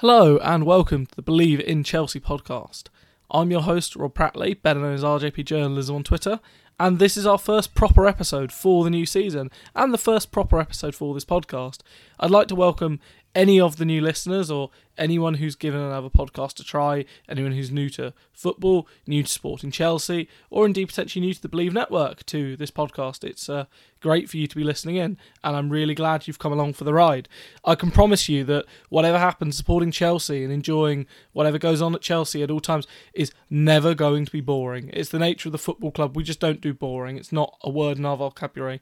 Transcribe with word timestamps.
Hello 0.00 0.36
and 0.42 0.66
welcome 0.66 1.06
to 1.06 1.16
the 1.16 1.22
Bleav 1.22 1.58
in 1.58 1.82
Chelsea 1.82 2.20
podcast. 2.20 2.88
I'm 3.30 3.50
your 3.50 3.62
host, 3.62 3.96
Rob 3.96 4.12
Prattley, 4.12 4.60
better 4.60 4.78
known 4.78 4.92
as 4.92 5.02
RJP 5.02 5.46
Journalism 5.46 5.96
on 5.96 6.02
Twitter, 6.02 6.38
and 6.78 6.98
this 6.98 7.16
is 7.16 7.24
our 7.24 7.38
first 7.38 7.74
proper 7.74 8.06
episode 8.06 8.52
for 8.52 8.84
the 8.84 8.90
new 8.90 9.06
season 9.06 9.50
and 9.74 9.94
the 9.94 9.98
first 9.98 10.30
proper 10.30 10.60
episode 10.60 10.94
for 10.94 11.14
this 11.14 11.24
podcast. 11.24 11.78
I'd 12.20 12.30
like 12.30 12.46
to 12.48 12.54
welcome 12.54 13.00
any 13.36 13.60
of 13.60 13.76
the 13.76 13.84
new 13.84 14.00
listeners 14.00 14.50
or 14.50 14.70
anyone 14.96 15.34
who's 15.34 15.54
given 15.54 15.78
another 15.78 16.08
podcast 16.08 16.58
a 16.58 16.64
try, 16.64 17.04
anyone 17.28 17.52
who's 17.52 17.70
new 17.70 17.90
to 17.90 18.14
football, 18.32 18.88
new 19.06 19.22
to 19.22 19.28
supporting 19.28 19.70
Chelsea, 19.70 20.26
or 20.48 20.64
indeed 20.64 20.86
potentially 20.86 21.24
new 21.24 21.34
to 21.34 21.42
the 21.42 21.48
Bleav 21.48 21.74
Network 21.74 22.24
to 22.26 22.56
this 22.56 22.70
podcast. 22.70 23.24
It's 23.24 23.50
uh, 23.50 23.66
great 24.00 24.30
for 24.30 24.38
you 24.38 24.46
to 24.46 24.56
be 24.56 24.64
listening 24.64 24.96
in, 24.96 25.18
and 25.44 25.54
I'm 25.54 25.68
really 25.68 25.94
glad 25.94 26.26
you've 26.26 26.38
come 26.38 26.52
along 26.52 26.72
for 26.72 26.84
the 26.84 26.94
ride. 26.94 27.28
I 27.62 27.74
can 27.74 27.90
promise 27.90 28.26
you 28.26 28.42
that 28.44 28.64
whatever 28.88 29.18
happens, 29.18 29.54
supporting 29.58 29.90
Chelsea 29.90 30.42
and 30.42 30.50
enjoying 30.50 31.06
whatever 31.34 31.58
goes 31.58 31.82
on 31.82 31.94
at 31.94 32.00
Chelsea 32.00 32.42
at 32.42 32.50
all 32.50 32.60
times 32.60 32.86
is 33.12 33.32
never 33.50 33.94
going 33.94 34.24
to 34.24 34.32
be 34.32 34.40
boring. 34.40 34.88
It's 34.94 35.10
the 35.10 35.18
nature 35.18 35.48
of 35.48 35.52
the 35.52 35.58
football 35.58 35.90
club. 35.90 36.16
We 36.16 36.22
just 36.22 36.40
don't 36.40 36.62
do 36.62 36.72
boring. 36.72 37.18
It's 37.18 37.32
not 37.32 37.58
a 37.62 37.68
word 37.68 37.98
in 37.98 38.06
our 38.06 38.16
vocabulary. 38.16 38.80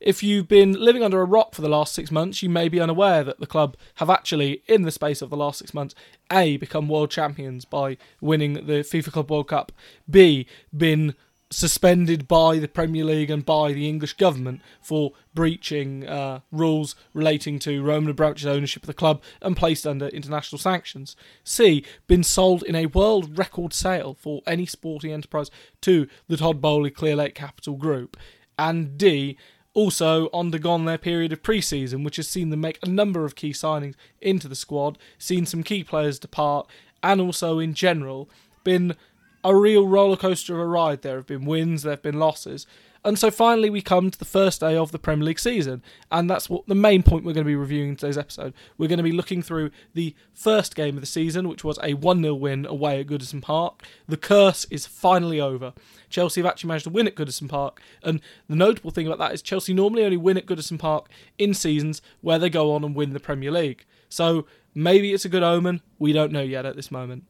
If 0.00 0.22
you've 0.22 0.46
been 0.46 0.72
living 0.72 1.02
under 1.02 1.20
a 1.20 1.26
rock 1.26 1.54
for 1.54 1.62
the 1.62 1.68
last 1.68 1.92
six 1.92 2.10
months, 2.10 2.42
you 2.42 2.48
may 2.48 2.68
be 2.68 2.80
unaware 2.80 3.24
that 3.24 3.40
the 3.40 3.46
club 3.46 3.76
have 3.96 4.08
actually, 4.08 4.62
in 4.68 4.82
the 4.82 4.92
space 4.92 5.22
of 5.22 5.30
the 5.30 5.36
last 5.36 5.58
six 5.58 5.74
months, 5.74 5.94
A, 6.30 6.56
become 6.56 6.88
world 6.88 7.10
champions 7.10 7.64
by 7.64 7.96
winning 8.20 8.54
the 8.54 8.84
FIFA 8.84 9.12
Club 9.12 9.30
World 9.30 9.48
Cup, 9.48 9.72
B, 10.08 10.46
been 10.76 11.14
suspended 11.50 12.28
by 12.28 12.58
the 12.58 12.68
Premier 12.68 13.04
League 13.04 13.30
and 13.30 13.44
by 13.44 13.72
the 13.72 13.88
English 13.88 14.12
government 14.14 14.60
for 14.82 15.12
breaching 15.34 16.06
uh, 16.06 16.40
rules 16.52 16.94
relating 17.14 17.58
to 17.58 17.82
Roman 17.82 18.14
Abramovich's 18.14 18.46
ownership 18.46 18.82
of 18.82 18.86
the 18.86 18.94
club 18.94 19.22
and 19.40 19.56
placed 19.56 19.86
under 19.86 20.08
international 20.08 20.58
sanctions. 20.58 21.16
C. 21.44 21.84
Been 22.06 22.22
sold 22.22 22.62
in 22.62 22.74
a 22.74 22.86
world 22.86 23.38
record 23.38 23.72
sale 23.72 24.14
for 24.20 24.42
any 24.46 24.66
sporting 24.66 25.12
enterprise 25.12 25.50
to 25.80 26.06
the 26.28 26.36
Todd 26.36 26.60
Boehly 26.60 26.90
Clear 26.90 27.16
Lake 27.16 27.34
Capital 27.34 27.76
Group. 27.76 28.16
And 28.58 28.98
D 28.98 29.38
also 29.78 30.28
undergone 30.34 30.86
their 30.86 30.98
period 30.98 31.32
of 31.32 31.40
pre-season, 31.40 32.02
which 32.02 32.16
has 32.16 32.28
seen 32.28 32.50
them 32.50 32.60
make 32.60 32.80
a 32.82 32.88
number 32.88 33.24
of 33.24 33.36
key 33.36 33.52
signings 33.52 33.94
into 34.20 34.48
the 34.48 34.56
squad, 34.56 34.98
seen 35.18 35.46
some 35.46 35.62
key 35.62 35.84
players 35.84 36.18
depart, 36.18 36.68
and 37.00 37.20
also 37.20 37.60
in 37.60 37.74
general 37.74 38.28
been 38.64 38.96
a 39.44 39.54
real 39.54 39.86
rollercoaster 39.86 40.50
of 40.50 40.58
a 40.58 40.66
ride. 40.66 41.02
There 41.02 41.14
have 41.14 41.28
been 41.28 41.44
wins, 41.44 41.84
there 41.84 41.92
have 41.92 42.02
been 42.02 42.18
losses, 42.18 42.66
and 43.04 43.18
so 43.18 43.30
finally, 43.30 43.70
we 43.70 43.80
come 43.80 44.10
to 44.10 44.18
the 44.18 44.24
first 44.24 44.60
day 44.60 44.76
of 44.76 44.92
the 44.92 44.98
Premier 44.98 45.24
League 45.24 45.38
season, 45.38 45.82
and 46.10 46.28
that's 46.28 46.50
what 46.50 46.66
the 46.66 46.74
main 46.74 47.02
point 47.02 47.24
we're 47.24 47.32
going 47.32 47.44
to 47.44 47.48
be 47.48 47.56
reviewing 47.56 47.90
in 47.90 47.96
today's 47.96 48.18
episode. 48.18 48.52
We're 48.76 48.88
going 48.88 48.98
to 48.98 49.04
be 49.04 49.12
looking 49.12 49.42
through 49.42 49.70
the 49.94 50.14
first 50.34 50.74
game 50.74 50.96
of 50.96 51.00
the 51.00 51.06
season, 51.06 51.48
which 51.48 51.64
was 51.64 51.78
a 51.82 51.94
1 51.94 52.22
0 52.22 52.34
win 52.34 52.66
away 52.66 53.00
at 53.00 53.06
Goodison 53.06 53.40
Park. 53.40 53.84
The 54.06 54.16
curse 54.16 54.66
is 54.70 54.86
finally 54.86 55.40
over. 55.40 55.72
Chelsea 56.10 56.40
have 56.40 56.50
actually 56.50 56.68
managed 56.68 56.84
to 56.84 56.90
win 56.90 57.06
at 57.06 57.14
Goodison 57.14 57.48
Park, 57.48 57.80
and 58.02 58.20
the 58.48 58.56
notable 58.56 58.90
thing 58.90 59.06
about 59.06 59.18
that 59.18 59.32
is 59.32 59.42
Chelsea 59.42 59.72
normally 59.74 60.04
only 60.04 60.16
win 60.16 60.36
at 60.36 60.46
Goodison 60.46 60.78
Park 60.78 61.08
in 61.38 61.54
seasons 61.54 62.02
where 62.20 62.38
they 62.38 62.50
go 62.50 62.72
on 62.72 62.84
and 62.84 62.94
win 62.94 63.12
the 63.12 63.20
Premier 63.20 63.50
League. 63.50 63.84
So 64.08 64.46
maybe 64.74 65.12
it's 65.12 65.24
a 65.24 65.28
good 65.28 65.42
omen. 65.42 65.82
We 65.98 66.12
don't 66.12 66.32
know 66.32 66.42
yet 66.42 66.66
at 66.66 66.76
this 66.76 66.90
moment. 66.90 67.24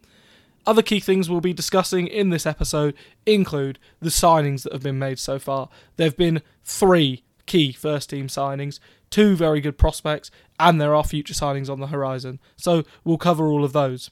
Other 0.66 0.82
key 0.82 1.00
things 1.00 1.30
we'll 1.30 1.40
be 1.40 1.52
discussing 1.52 2.06
in 2.06 2.30
this 2.30 2.46
episode 2.46 2.94
include 3.24 3.78
the 4.00 4.10
signings 4.10 4.62
that 4.64 4.72
have 4.72 4.82
been 4.82 4.98
made 4.98 5.18
so 5.18 5.38
far. 5.38 5.68
There 5.96 6.06
have 6.06 6.16
been 6.16 6.42
three 6.64 7.24
key 7.46 7.72
first 7.72 8.10
team 8.10 8.28
signings, 8.28 8.78
two 9.10 9.34
very 9.34 9.60
good 9.60 9.78
prospects, 9.78 10.30
and 10.60 10.80
there 10.80 10.94
are 10.94 11.04
future 11.04 11.34
signings 11.34 11.70
on 11.70 11.80
the 11.80 11.86
horizon. 11.88 12.38
So 12.56 12.84
we'll 13.04 13.18
cover 13.18 13.46
all 13.46 13.64
of 13.64 13.72
those. 13.72 14.10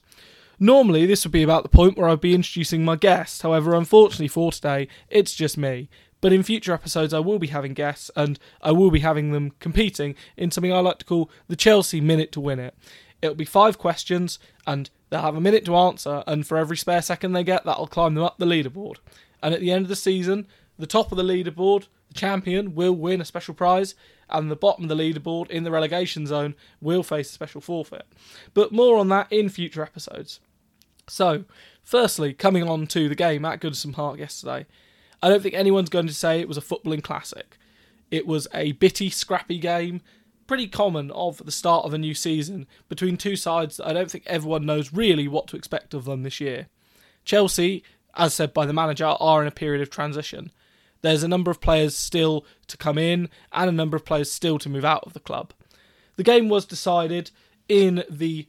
Normally, 0.59 1.05
this 1.05 1.23
would 1.23 1.31
be 1.31 1.43
about 1.43 1.61
the 1.61 1.69
point 1.69 1.97
where 1.97 2.09
I'd 2.09 2.19
be 2.19 2.33
introducing 2.33 2.83
my 2.83 2.95
guest. 2.95 3.43
However, 3.43 3.75
unfortunately 3.75 4.27
for 4.27 4.51
today, 4.51 4.87
it's 5.07 5.35
just 5.35 5.57
me. 5.57 5.87
But 6.19 6.33
in 6.33 6.41
future 6.41 6.73
episodes, 6.73 7.13
I 7.13 7.19
will 7.19 7.37
be 7.37 7.47
having 7.47 7.75
guests 7.75 8.09
and 8.15 8.39
I 8.61 8.71
will 8.71 8.89
be 8.89 9.01
having 9.01 9.31
them 9.31 9.51
competing 9.59 10.15
in 10.35 10.49
something 10.49 10.73
I 10.73 10.79
like 10.79 10.97
to 10.99 11.05
call 11.05 11.29
the 11.47 11.55
Chelsea 11.55 12.01
Minute 12.01 12.31
to 12.31 12.39
Win 12.39 12.59
It. 12.59 12.75
It'll 13.21 13.35
be 13.35 13.45
five 13.45 13.77
questions, 13.77 14.39
and 14.65 14.89
they'll 15.09 15.21
have 15.21 15.35
a 15.35 15.41
minute 15.41 15.65
to 15.65 15.75
answer, 15.75 16.23
and 16.27 16.45
for 16.45 16.57
every 16.57 16.77
spare 16.77 17.01
second 17.01 17.33
they 17.33 17.43
get, 17.43 17.65
that'll 17.65 17.87
climb 17.87 18.13
them 18.13 18.23
up 18.23 18.37
the 18.37 18.45
leaderboard. 18.45 18.97
And 19.41 19.53
at 19.53 19.59
the 19.59 19.71
end 19.71 19.85
of 19.85 19.89
the 19.89 19.95
season, 19.95 20.47
the 20.77 20.87
top 20.87 21.11
of 21.11 21.17
the 21.17 21.23
leaderboard, 21.23 21.87
the 22.09 22.13
champion, 22.13 22.75
will 22.75 22.93
win 22.93 23.21
a 23.21 23.25
special 23.25 23.53
prize, 23.53 23.95
and 24.29 24.51
the 24.51 24.55
bottom 24.55 24.85
of 24.85 24.89
the 24.89 24.95
leaderboard 24.95 25.49
in 25.49 25.63
the 25.63 25.71
relegation 25.71 26.27
zone 26.27 26.55
will 26.81 27.03
face 27.03 27.29
a 27.29 27.33
special 27.33 27.61
forfeit. 27.61 28.05
But 28.53 28.71
more 28.71 28.97
on 28.97 29.09
that 29.09 29.31
in 29.31 29.49
future 29.49 29.83
episodes. 29.83 30.39
So, 31.07 31.45
firstly, 31.83 32.33
coming 32.33 32.67
on 32.67 32.87
to 32.87 33.07
the 33.07 33.15
game 33.15 33.45
at 33.45 33.61
Goodison 33.61 33.93
Park 33.93 34.19
yesterday, 34.19 34.65
I 35.23 35.29
don't 35.29 35.41
think 35.41 35.55
anyone's 35.55 35.89
going 35.89 36.07
to 36.07 36.13
say 36.13 36.39
it 36.39 36.47
was 36.47 36.57
a 36.57 36.61
footballing 36.61 37.03
classic. 37.03 37.57
It 38.11 38.27
was 38.27 38.47
a 38.53 38.73
bitty, 38.73 39.09
scrappy 39.09 39.57
game 39.57 40.01
pretty 40.47 40.67
common 40.67 41.11
of 41.11 41.45
the 41.45 41.51
start 41.51 41.85
of 41.85 41.93
a 41.93 41.97
new 41.97 42.13
season 42.13 42.65
between 42.89 43.17
two 43.17 43.35
sides 43.35 43.77
that 43.77 43.87
I 43.87 43.93
don't 43.93 44.09
think 44.09 44.23
everyone 44.25 44.65
knows 44.65 44.93
really 44.93 45.27
what 45.27 45.47
to 45.49 45.57
expect 45.57 45.93
of 45.93 46.05
them 46.05 46.23
this 46.23 46.39
year. 46.39 46.67
Chelsea, 47.25 47.83
as 48.15 48.33
said 48.33 48.53
by 48.53 48.65
the 48.65 48.73
manager, 48.73 49.05
are 49.05 49.41
in 49.41 49.47
a 49.47 49.51
period 49.51 49.81
of 49.81 49.89
transition. 49.89 50.51
There's 51.01 51.23
a 51.23 51.27
number 51.27 51.51
of 51.51 51.61
players 51.61 51.95
still 51.95 52.45
to 52.67 52.77
come 52.77 52.97
in 52.97 53.29
and 53.51 53.69
a 53.69 53.73
number 53.73 53.95
of 53.95 54.05
players 54.05 54.31
still 54.31 54.57
to 54.59 54.69
move 54.69 54.85
out 54.85 55.03
of 55.05 55.13
the 55.13 55.19
club. 55.19 55.53
The 56.15 56.23
game 56.23 56.49
was 56.49 56.65
decided 56.65 57.31
in 57.69 58.03
the 58.09 58.47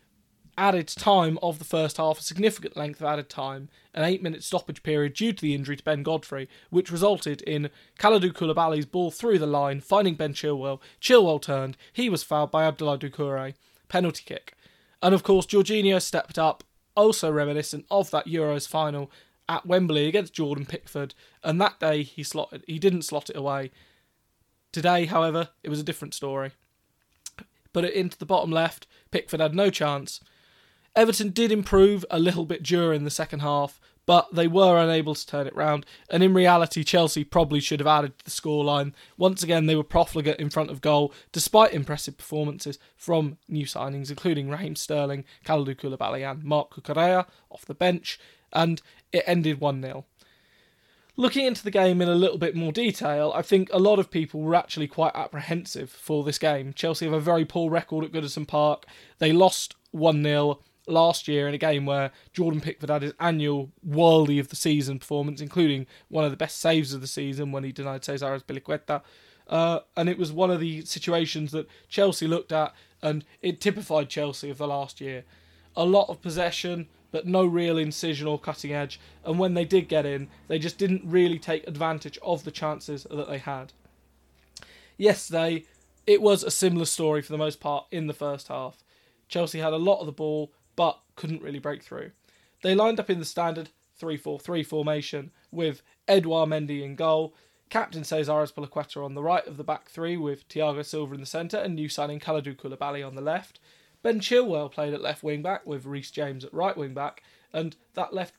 added 0.58 0.88
time 0.88 1.38
of 1.42 1.58
the 1.58 1.64
first 1.64 1.96
half, 1.96 2.18
a 2.18 2.22
significant 2.22 2.76
length 2.76 3.00
of 3.00 3.06
added 3.06 3.30
time, 3.30 3.68
an 3.94 4.04
eight 4.04 4.22
minute 4.22 4.42
stoppage 4.42 4.82
period 4.82 5.14
due 5.14 5.32
to 5.32 5.40
the 5.40 5.54
injury 5.54 5.76
to 5.76 5.84
Ben 5.84 6.02
Godfrey, 6.02 6.48
which 6.68 6.90
resulted 6.90 7.40
in 7.42 7.70
Kalidou 7.98 8.32
Koulibaly's 8.32 8.84
ball 8.84 9.10
through 9.10 9.38
the 9.38 9.46
line, 9.46 9.80
finding 9.80 10.16
Ben 10.16 10.34
Chilwell. 10.34 10.80
Chilwell 11.00 11.40
turned, 11.40 11.76
he 11.92 12.10
was 12.10 12.22
fouled 12.22 12.50
by 12.50 12.70
Abdoulaye 12.70 12.98
Doucouré, 12.98 13.54
penalty 13.88 14.24
kick. 14.26 14.54
And 15.02 15.14
of 15.14 15.22
course, 15.22 15.46
Jorginho 15.46 16.02
stepped 16.02 16.38
up, 16.38 16.64
also 16.94 17.30
reminiscent 17.30 17.86
of 17.90 18.10
that 18.10 18.26
Euros 18.26 18.68
final 18.68 19.10
at 19.48 19.64
Wembley 19.64 20.08
against 20.08 20.34
Jordan 20.34 20.66
Pickford, 20.66 21.14
and 21.42 21.60
that 21.60 21.80
day 21.80 22.02
he 22.02 22.22
slotted, 22.22 22.64
he 22.66 22.78
didn't 22.78 23.02
slot 23.02 23.30
it 23.30 23.36
away. 23.36 23.70
Today, 24.72 25.06
however, 25.06 25.50
it 25.62 25.70
was 25.70 25.80
a 25.80 25.84
different 25.84 26.14
story. 26.14 26.50
Put 27.72 27.84
it 27.84 27.94
into 27.94 28.18
the 28.18 28.26
bottom 28.26 28.50
left, 28.50 28.86
Pickford 29.10 29.40
had 29.40 29.54
no 29.54 29.70
chance. 29.70 30.20
Everton 30.98 31.30
did 31.30 31.52
improve 31.52 32.04
a 32.10 32.18
little 32.18 32.44
bit 32.44 32.64
during 32.64 33.04
the 33.04 33.10
second 33.10 33.38
half, 33.38 33.80
but 34.04 34.34
they 34.34 34.48
were 34.48 34.82
unable 34.82 35.14
to 35.14 35.24
turn 35.24 35.46
it 35.46 35.54
round. 35.54 35.86
And 36.10 36.24
in 36.24 36.34
reality, 36.34 36.82
Chelsea 36.82 37.22
probably 37.22 37.60
should 37.60 37.78
have 37.78 37.86
added 37.86 38.18
to 38.18 38.24
the 38.24 38.32
scoreline. 38.32 38.94
Once 39.16 39.44
again, 39.44 39.66
they 39.66 39.76
were 39.76 39.84
profligate 39.84 40.40
in 40.40 40.50
front 40.50 40.70
of 40.70 40.80
goal, 40.80 41.14
despite 41.30 41.72
impressive 41.72 42.18
performances 42.18 42.80
from 42.96 43.38
new 43.46 43.64
signings, 43.64 44.10
including 44.10 44.50
Raheem 44.50 44.74
Sterling, 44.74 45.24
Kalidou 45.44 45.76
Koulibaly, 45.76 46.28
and 46.28 46.42
Marc 46.42 46.70
Cucurella 46.70 47.28
off 47.48 47.64
the 47.64 47.74
bench, 47.74 48.18
and 48.52 48.82
it 49.12 49.22
ended 49.24 49.60
1 49.60 49.80
0. 49.80 50.04
Looking 51.14 51.46
into 51.46 51.62
the 51.62 51.70
game 51.70 52.02
in 52.02 52.08
a 52.08 52.14
little 52.16 52.38
bit 52.38 52.56
more 52.56 52.72
detail, 52.72 53.32
I 53.36 53.42
think 53.42 53.70
a 53.72 53.78
lot 53.78 54.00
of 54.00 54.10
people 54.10 54.40
were 54.40 54.56
actually 54.56 54.88
quite 54.88 55.14
apprehensive 55.14 55.90
for 55.90 56.24
this 56.24 56.38
game. 56.40 56.72
Chelsea 56.72 57.04
have 57.04 57.14
a 57.14 57.20
very 57.20 57.44
poor 57.44 57.70
record 57.70 58.04
at 58.04 58.10
Goodison 58.10 58.48
Park. 58.48 58.84
They 59.20 59.32
lost 59.32 59.76
1 59.92 60.24
0 60.24 60.58
last 60.88 61.28
year 61.28 61.46
in 61.46 61.54
a 61.54 61.58
game 61.58 61.86
where 61.86 62.10
Jordan 62.32 62.60
Pickford 62.60 62.90
had 62.90 63.02
his 63.02 63.14
annual 63.20 63.70
worldy 63.86 64.40
of 64.40 64.48
the 64.48 64.56
season 64.56 64.98
performance, 64.98 65.40
including 65.40 65.86
one 66.08 66.24
of 66.24 66.30
the 66.30 66.36
best 66.36 66.58
saves 66.58 66.92
of 66.92 67.00
the 67.00 67.06
season 67.06 67.52
when 67.52 67.64
he 67.64 67.72
denied 67.72 68.04
Cesar 68.04 68.38
Azpilicueta. 68.38 69.02
Uh, 69.48 69.80
and 69.96 70.08
it 70.08 70.18
was 70.18 70.32
one 70.32 70.50
of 70.50 70.60
the 70.60 70.84
situations 70.84 71.52
that 71.52 71.68
Chelsea 71.88 72.26
looked 72.26 72.52
at, 72.52 72.74
and 73.02 73.24
it 73.40 73.60
typified 73.60 74.08
Chelsea 74.08 74.50
of 74.50 74.58
the 74.58 74.66
last 74.66 75.00
year. 75.00 75.24
A 75.76 75.84
lot 75.84 76.08
of 76.08 76.20
possession, 76.20 76.88
but 77.10 77.26
no 77.26 77.46
real 77.46 77.78
incision 77.78 78.26
or 78.26 78.38
cutting 78.38 78.72
edge. 78.72 79.00
And 79.24 79.38
when 79.38 79.54
they 79.54 79.64
did 79.64 79.88
get 79.88 80.04
in, 80.04 80.28
they 80.48 80.58
just 80.58 80.78
didn't 80.78 81.02
really 81.04 81.38
take 81.38 81.66
advantage 81.66 82.18
of 82.22 82.44
the 82.44 82.50
chances 82.50 83.06
that 83.10 83.28
they 83.28 83.38
had. 83.38 83.72
Yesterday, 84.96 85.64
it 86.06 86.20
was 86.20 86.42
a 86.42 86.50
similar 86.50 86.84
story 86.84 87.22
for 87.22 87.32
the 87.32 87.38
most 87.38 87.60
part 87.60 87.86
in 87.90 88.06
the 88.06 88.14
first 88.14 88.48
half. 88.48 88.82
Chelsea 89.28 89.60
had 89.60 89.72
a 89.72 89.76
lot 89.76 90.00
of 90.00 90.06
the 90.06 90.12
ball, 90.12 90.52
but 90.78 91.00
couldn't 91.16 91.42
really 91.42 91.58
break 91.58 91.82
through. 91.82 92.12
They 92.62 92.72
lined 92.72 93.00
up 93.00 93.10
in 93.10 93.18
the 93.18 93.24
standard 93.24 93.70
3 93.96 94.16
4 94.16 94.38
3 94.38 94.62
formation 94.62 95.32
with 95.50 95.82
Edouard 96.06 96.50
Mendy 96.50 96.84
in 96.84 96.94
goal, 96.94 97.34
captain 97.68 98.04
Cesar 98.04 98.44
Azpilicueta 98.44 99.04
on 99.04 99.14
the 99.14 99.22
right 99.22 99.44
of 99.48 99.56
the 99.56 99.64
back 99.64 99.88
three 99.88 100.16
with 100.16 100.48
Thiago 100.48 100.84
Silva 100.84 101.14
in 101.14 101.20
the 101.20 101.26
centre 101.26 101.56
and 101.56 101.74
new 101.74 101.88
signing 101.88 102.20
Kalidou 102.20 102.54
Koulibaly 102.54 103.04
on 103.04 103.16
the 103.16 103.20
left. 103.20 103.58
Ben 104.04 104.20
Chilwell 104.20 104.70
played 104.70 104.94
at 104.94 105.02
left 105.02 105.24
wing 105.24 105.42
back 105.42 105.66
with 105.66 105.84
Reece 105.84 106.12
James 106.12 106.44
at 106.44 106.54
right 106.54 106.76
wing 106.76 106.94
back, 106.94 107.24
and 107.52 107.74
that 107.94 108.14
left 108.14 108.34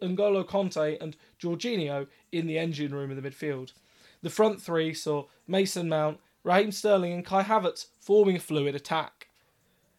N'Golo 0.00 0.46
Kanté 0.46 0.96
and 0.98 1.14
Jorginho 1.38 2.06
in 2.32 2.46
the 2.46 2.58
engine 2.58 2.94
room 2.94 3.10
in 3.10 3.20
the 3.20 3.30
midfield. 3.30 3.74
The 4.22 4.30
front 4.30 4.62
three 4.62 4.94
saw 4.94 5.26
Mason 5.46 5.90
Mount, 5.90 6.20
Raheem 6.42 6.72
Sterling, 6.72 7.12
and 7.12 7.24
Kai 7.24 7.42
Havertz 7.42 7.88
forming 8.00 8.36
a 8.36 8.40
fluid 8.40 8.74
attack. 8.74 9.28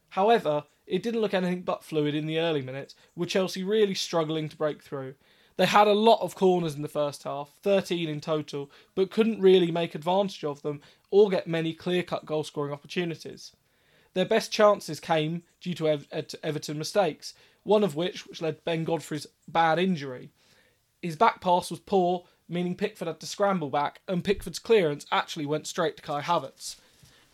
However, 0.10 0.64
it 0.88 1.04
didn't 1.04 1.22
look 1.22 1.34
anything 1.34 1.62
but 1.62 1.84
fluid 1.84 2.16
in 2.16 2.25
the 2.25 2.39
early 2.39 2.62
minutes, 2.62 2.95
with 3.16 3.30
Chelsea 3.30 3.63
really 3.63 3.94
struggling 3.94 4.50
to 4.50 4.57
break 4.57 4.81
through. 4.81 5.16
They 5.57 5.66
had 5.66 5.88
a 5.88 5.94
lot 5.94 6.22
of 6.22 6.36
corners 6.36 6.75
in 6.75 6.84
the 6.84 6.88
first 6.88 7.24
half, 7.24 7.50
13 7.63 8.07
in 8.07 8.22
total, 8.22 8.72
but 8.95 9.12
couldn't 9.12 9.42
really 9.42 9.72
make 9.72 9.95
advantage 9.95 10.44
of 10.44 10.62
them 10.62 10.81
or 11.10 11.30
get 11.30 11.48
many 11.48 11.74
clear 11.74 12.04
cut 12.04 12.25
goal 12.25 12.44
scoring 12.44 12.72
opportunities. 12.72 13.51
Their 14.13 14.25
best 14.25 14.51
chances 14.51 15.00
came 15.00 15.44
due 15.60 15.74
to 15.75 15.89
Ev- 15.89 16.07
Everton 16.44 16.78
mistakes, 16.78 17.33
one 17.63 17.83
of 17.83 17.95
which 17.95 18.25
which 18.28 18.42
led 18.42 18.63
Ben 18.63 18.83
Godfrey's 18.83 19.28
bad 19.48 19.80
injury. 19.80 20.31
His 21.01 21.16
back 21.16 21.42
pass 21.42 21.69
was 21.69 21.80
poor, 21.80 22.25
meaning 22.48 22.75
Pickford 22.75 23.07
had 23.07 23.19
to 23.19 23.28
scramble 23.28 23.69
back, 23.69 24.01
and 24.07 24.24
Pickford's 24.24 24.60
clearance 24.60 25.06
actually 25.12 25.45
went 25.45 25.68
straight 25.68 25.98
to 25.98 26.04
Kai 26.04 26.22
Havertz. 26.22 26.78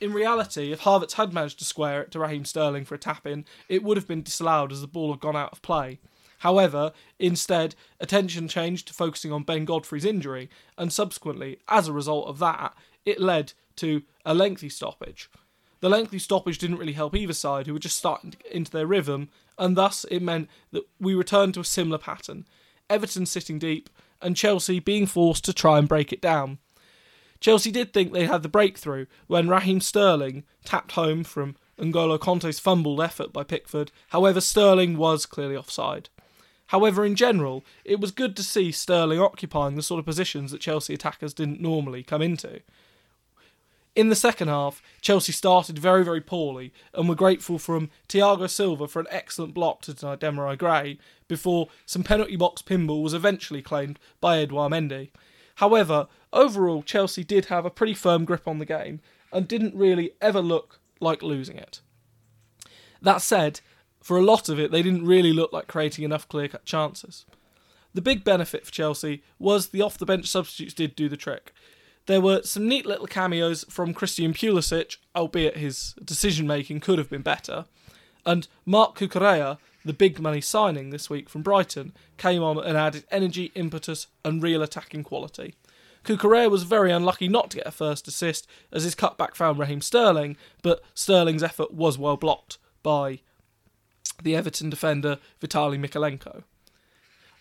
In 0.04 0.12
reality, 0.12 0.74
if 0.74 0.82
Havertz 0.82 1.14
had 1.14 1.32
managed 1.32 1.60
to 1.60 1.66
square 1.66 2.02
it 2.02 2.12
to 2.12 2.20
Raheem 2.20 2.44
Sterling 2.44 2.84
for 2.84 2.94
a 2.94 2.98
tap 2.98 3.26
in, 3.26 3.46
it 3.70 3.84
would 3.84 3.96
have 3.96 4.06
been 4.06 4.22
disallowed 4.22 4.74
as 4.74 4.82
the 4.82 4.88
ball 4.88 5.14
had 5.14 5.22
gone 5.22 5.38
out 5.38 5.54
of 5.54 5.62
play. 5.62 6.02
However, 6.40 6.92
instead, 7.20 7.74
attention 8.02 8.50
changed 8.50 8.88
to 8.88 8.94
focusing 8.94 9.32
on 9.32 9.44
Ben 9.44 9.64
Godfrey's 9.64 10.04
injury, 10.04 10.50
and 10.78 10.92
subsequently, 10.92 11.60
as 11.70 11.88
a 11.88 11.94
result 11.94 12.28
of 12.28 12.38
that, 12.40 12.74
it 13.06 13.22
led 13.22 13.54
to 13.78 14.04
a 14.26 14.34
lengthy 14.34 14.68
stoppage. 14.68 15.30
The 15.80 15.88
lengthy 15.88 16.20
stoppage 16.20 16.58
didn't 16.58 16.80
really 16.80 16.92
help 16.92 17.16
either 17.16 17.32
side, 17.32 17.68
who 17.68 17.72
were 17.72 17.80
just 17.80 17.96
starting 17.96 18.32
to 18.32 18.38
get 18.40 18.52
into 18.52 18.72
their 18.72 18.86
rhythm, 18.86 19.30
and 19.58 19.78
thus 19.78 20.06
it 20.12 20.22
meant 20.22 20.50
that 20.74 20.84
we 21.00 21.16
returned 21.16 21.54
to 21.54 21.62
a 21.62 21.64
similar 21.64 21.98
pattern. 21.98 22.46
Everton 22.90 23.26
sitting 23.26 23.58
deep, 23.58 23.90
and 24.22 24.36
Chelsea 24.36 24.82
being 24.82 25.06
forced 25.06 25.46
to 25.46 25.54
try 25.54 25.80
and 25.80 25.88
break 25.88 26.12
it 26.12 26.20
down. 26.20 26.58
Chelsea 27.44 27.72
did 27.72 27.92
think 27.92 28.14
they 28.14 28.26
had 28.26 28.42
the 28.42 28.48
breakthrough 28.48 29.06
when 29.28 29.50
Raheem 29.50 29.82
Sterling 29.82 30.46
tapped 30.64 30.94
home 30.94 31.26
from 31.26 31.58
N'Golo 31.78 32.18
Kanté's 32.18 32.58
fumbled 32.58 33.02
effort 33.02 33.34
by 33.34 33.44
Pickford. 33.44 33.92
However, 34.12 34.40
Sterling 34.40 34.96
was 34.96 35.26
clearly 35.26 35.58
offside. 35.58 36.08
However, 36.68 37.04
in 37.04 37.16
general, 37.16 37.66
it 37.84 38.00
was 38.00 38.12
good 38.12 38.38
to 38.38 38.44
see 38.44 38.72
Sterling 38.72 39.20
occupying 39.20 39.76
the 39.76 39.82
sort 39.82 40.00
of 40.00 40.06
positions 40.06 40.52
that 40.52 40.62
Chelsea 40.62 40.94
attackers 40.94 41.34
didn't 41.34 41.60
normally 41.60 42.02
come 42.02 42.22
into. 42.22 42.62
In 43.94 44.08
the 44.08 44.16
second 44.16 44.48
half, 44.48 44.82
Chelsea 45.02 45.34
started 45.34 45.78
very, 45.78 46.06
very 46.06 46.22
poorly 46.22 46.72
and 46.94 47.10
were 47.10 47.14
grateful 47.14 47.60
from 47.60 47.90
Thiago 48.08 48.50
Silva 48.50 48.88
for 48.88 49.02
an 49.02 49.08
excellent 49.10 49.54
block 49.54 49.82
to 49.82 49.94
deny 49.94 50.16
Demarai 50.16 50.58
Gray 50.58 50.98
before 51.28 51.68
some 51.86 52.04
penalty 52.04 52.38
box 52.38 52.62
pinball 52.62 53.04
was 53.04 53.14
eventually 53.14 53.62
claimed 53.62 54.00
by 54.22 54.38
Edouard 54.38 54.72
Mendy. 54.72 55.10
However, 55.56 56.08
overall, 56.32 56.84
Chelsea 56.84 57.24
did 57.24 57.46
have 57.46 57.66
a 57.66 57.70
pretty 57.70 57.94
firm 57.94 58.26
grip 58.26 58.48
on 58.48 58.60
the 58.60 58.66
game 58.66 59.02
and 59.32 59.48
didn't 59.48 59.76
really 59.76 60.12
ever 60.22 60.42
look 60.42 60.80
like 61.00 61.22
losing 61.22 61.58
it. 61.58 61.82
That 63.02 63.22
said, 63.22 63.60
for 64.02 64.18
a 64.18 64.24
lot 64.24 64.50
of 64.50 64.60
it, 64.60 64.72
they 64.72 64.82
didn't 64.82 65.06
really 65.06 65.34
look 65.34 65.54
like 65.54 65.68
creating 65.68 66.06
enough 66.06 66.28
clear 66.28 66.48
cut 66.48 66.66
chances. 66.66 67.26
The 67.94 68.02
big 68.02 68.24
benefit 68.24 68.66
for 68.66 68.72
Chelsea 68.72 69.24
was 69.38 69.68
the 69.68 69.82
off 69.82 69.98
the 69.98 70.06
bench 70.06 70.28
substitutes 70.28 70.74
did 70.74 70.96
do 70.96 71.08
the 71.08 71.18
trick. 71.18 71.54
There 72.06 72.22
were 72.22 72.42
some 72.44 72.68
neat 72.68 72.86
little 72.86 73.08
cameos 73.08 73.64
from 73.70 73.94
Christian 73.94 74.34
Pulisic, 74.34 74.98
albeit 75.16 75.58
his 75.58 75.94
decision 76.04 76.48
making 76.48 76.82
could 76.82 76.98
have 76.98 77.10
been 77.10 77.22
better. 77.22 77.66
And 78.26 78.48
Marc 78.66 78.98
Cucurella, 78.98 79.58
the 79.86 79.94
big 79.94 80.20
money 80.20 80.42
signing 80.42 80.90
this 80.90 81.10
week 81.10 81.30
from 81.30 81.42
Brighton, 81.42 81.94
came 82.18 82.42
on 82.42 82.58
and 82.58 82.78
added 82.78 83.06
energy, 83.12 83.52
impetus, 83.56 84.08
and 84.24 84.42
real 84.42 84.62
attacking 84.62 85.04
quality. 85.04 85.56
Cucurella 86.04 86.52
was 86.52 86.64
very 86.64 86.92
unlucky 86.92 87.28
not 87.28 87.50
to 87.52 87.58
get 87.58 87.68
a 87.68 87.72
first 87.72 88.08
assist 88.08 88.48
as 88.72 88.84
his 88.84 88.96
cutback 88.96 89.36
found 89.36 89.58
Raheem 89.58 89.82
Sterling, 89.82 90.36
but 90.62 90.82
Sterling's 90.94 91.44
effort 91.44 91.74
was 91.74 91.98
well 91.98 92.18
blocked 92.18 92.58
by 92.82 93.20
the 94.22 94.36
Everton 94.36 94.70
defender 94.70 95.18
Vitaliy 95.42 95.80
Mykolenko. 95.80 96.44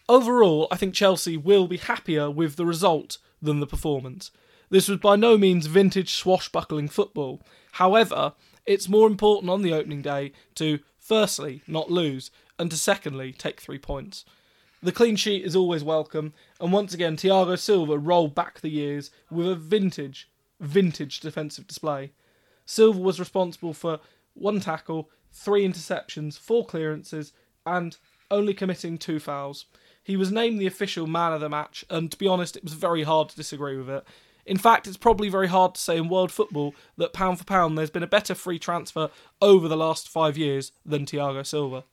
Overall, 0.08 0.68
I 0.70 0.76
think 0.76 0.94
Chelsea 0.94 1.36
will 1.36 1.66
be 1.66 1.76
happier 1.76 2.30
with 2.30 2.56
the 2.56 2.66
result 2.66 3.18
than 3.40 3.60
the 3.60 3.66
performance. 3.66 4.30
This 4.70 4.88
was 4.88 4.98
by 4.98 5.16
no 5.16 5.36
means 5.36 5.66
vintage 5.66 6.14
swashbuckling 6.14 6.88
football. 6.88 7.42
However, 7.72 8.32
it's 8.66 8.88
more 8.88 9.06
important 9.06 9.50
on 9.50 9.62
the 9.62 9.72
opening 9.72 10.02
day 10.02 10.32
to, 10.56 10.80
firstly, 10.98 11.62
not 11.66 11.90
lose, 11.90 12.30
and 12.58 12.70
to, 12.70 12.76
secondly, 12.76 13.32
take 13.32 13.60
three 13.60 13.78
points. 13.78 14.24
The 14.82 14.92
clean 14.92 15.16
sheet 15.16 15.44
is 15.44 15.54
always 15.54 15.84
welcome, 15.84 16.32
and 16.60 16.72
once 16.72 16.92
again, 16.92 17.16
Thiago 17.16 17.58
Silva 17.58 17.98
rolled 17.98 18.34
back 18.34 18.60
the 18.60 18.68
years 18.68 19.10
with 19.30 19.48
a 19.48 19.54
vintage, 19.54 20.28
vintage 20.60 21.20
defensive 21.20 21.66
display. 21.66 22.12
Silva 22.66 22.98
was 22.98 23.20
responsible 23.20 23.74
for 23.74 24.00
one 24.34 24.60
tackle, 24.60 25.10
three 25.32 25.66
interceptions, 25.66 26.38
four 26.38 26.66
clearances, 26.66 27.32
and 27.64 27.96
only 28.30 28.54
committing 28.54 28.98
two 28.98 29.20
fouls. 29.20 29.66
He 30.02 30.16
was 30.16 30.32
named 30.32 30.60
the 30.60 30.66
official 30.66 31.06
man 31.06 31.32
of 31.32 31.40
the 31.40 31.48
match, 31.48 31.84
and 31.88 32.10
to 32.10 32.18
be 32.18 32.26
honest, 32.26 32.56
it 32.56 32.64
was 32.64 32.72
very 32.72 33.04
hard 33.04 33.28
to 33.28 33.36
disagree 33.36 33.76
with 33.76 33.88
it. 33.88 34.04
In 34.44 34.58
fact, 34.58 34.86
it's 34.86 34.96
probably 34.96 35.28
very 35.28 35.48
hard 35.48 35.74
to 35.74 35.80
say 35.80 35.96
in 35.96 36.08
world 36.08 36.32
football 36.32 36.74
that 36.96 37.12
pound 37.12 37.38
for 37.38 37.44
pound 37.44 37.78
there's 37.78 37.90
been 37.90 38.02
a 38.02 38.08
better 38.08 38.34
free 38.34 38.58
transfer 38.58 39.10
over 39.40 39.68
the 39.68 39.76
last 39.76 40.08
five 40.08 40.36
years 40.36 40.72
than 40.84 41.06
Thiago 41.06 41.46
Silva. 41.46 41.84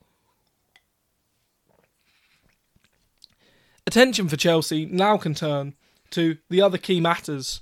Attention 3.86 4.28
for 4.28 4.38
Chelsea 4.38 4.86
now 4.86 5.18
can 5.18 5.34
turn 5.34 5.75
to 6.12 6.38
the 6.50 6.62
other 6.62 6.78
key 6.78 7.00
matters. 7.00 7.62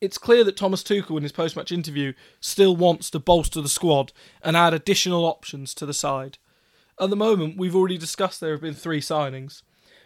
It's 0.00 0.18
clear 0.18 0.44
that 0.44 0.56
Thomas 0.56 0.84
Tuchel 0.84 1.16
in 1.16 1.24
his 1.24 1.32
post 1.32 1.56
match 1.56 1.72
interview 1.72 2.12
still 2.40 2.76
wants 2.76 3.10
to 3.10 3.18
bolster 3.18 3.60
the 3.60 3.68
squad 3.68 4.12
and 4.42 4.56
add 4.56 4.74
additional 4.74 5.24
options 5.24 5.74
to 5.74 5.86
the 5.86 5.94
side. 5.94 6.38
At 7.00 7.10
the 7.10 7.16
moment, 7.16 7.56
we've 7.56 7.74
already 7.74 7.98
discussed 7.98 8.40
there 8.40 8.52
have 8.52 8.60
been 8.60 8.74
three 8.74 9.00
signings. 9.00 9.62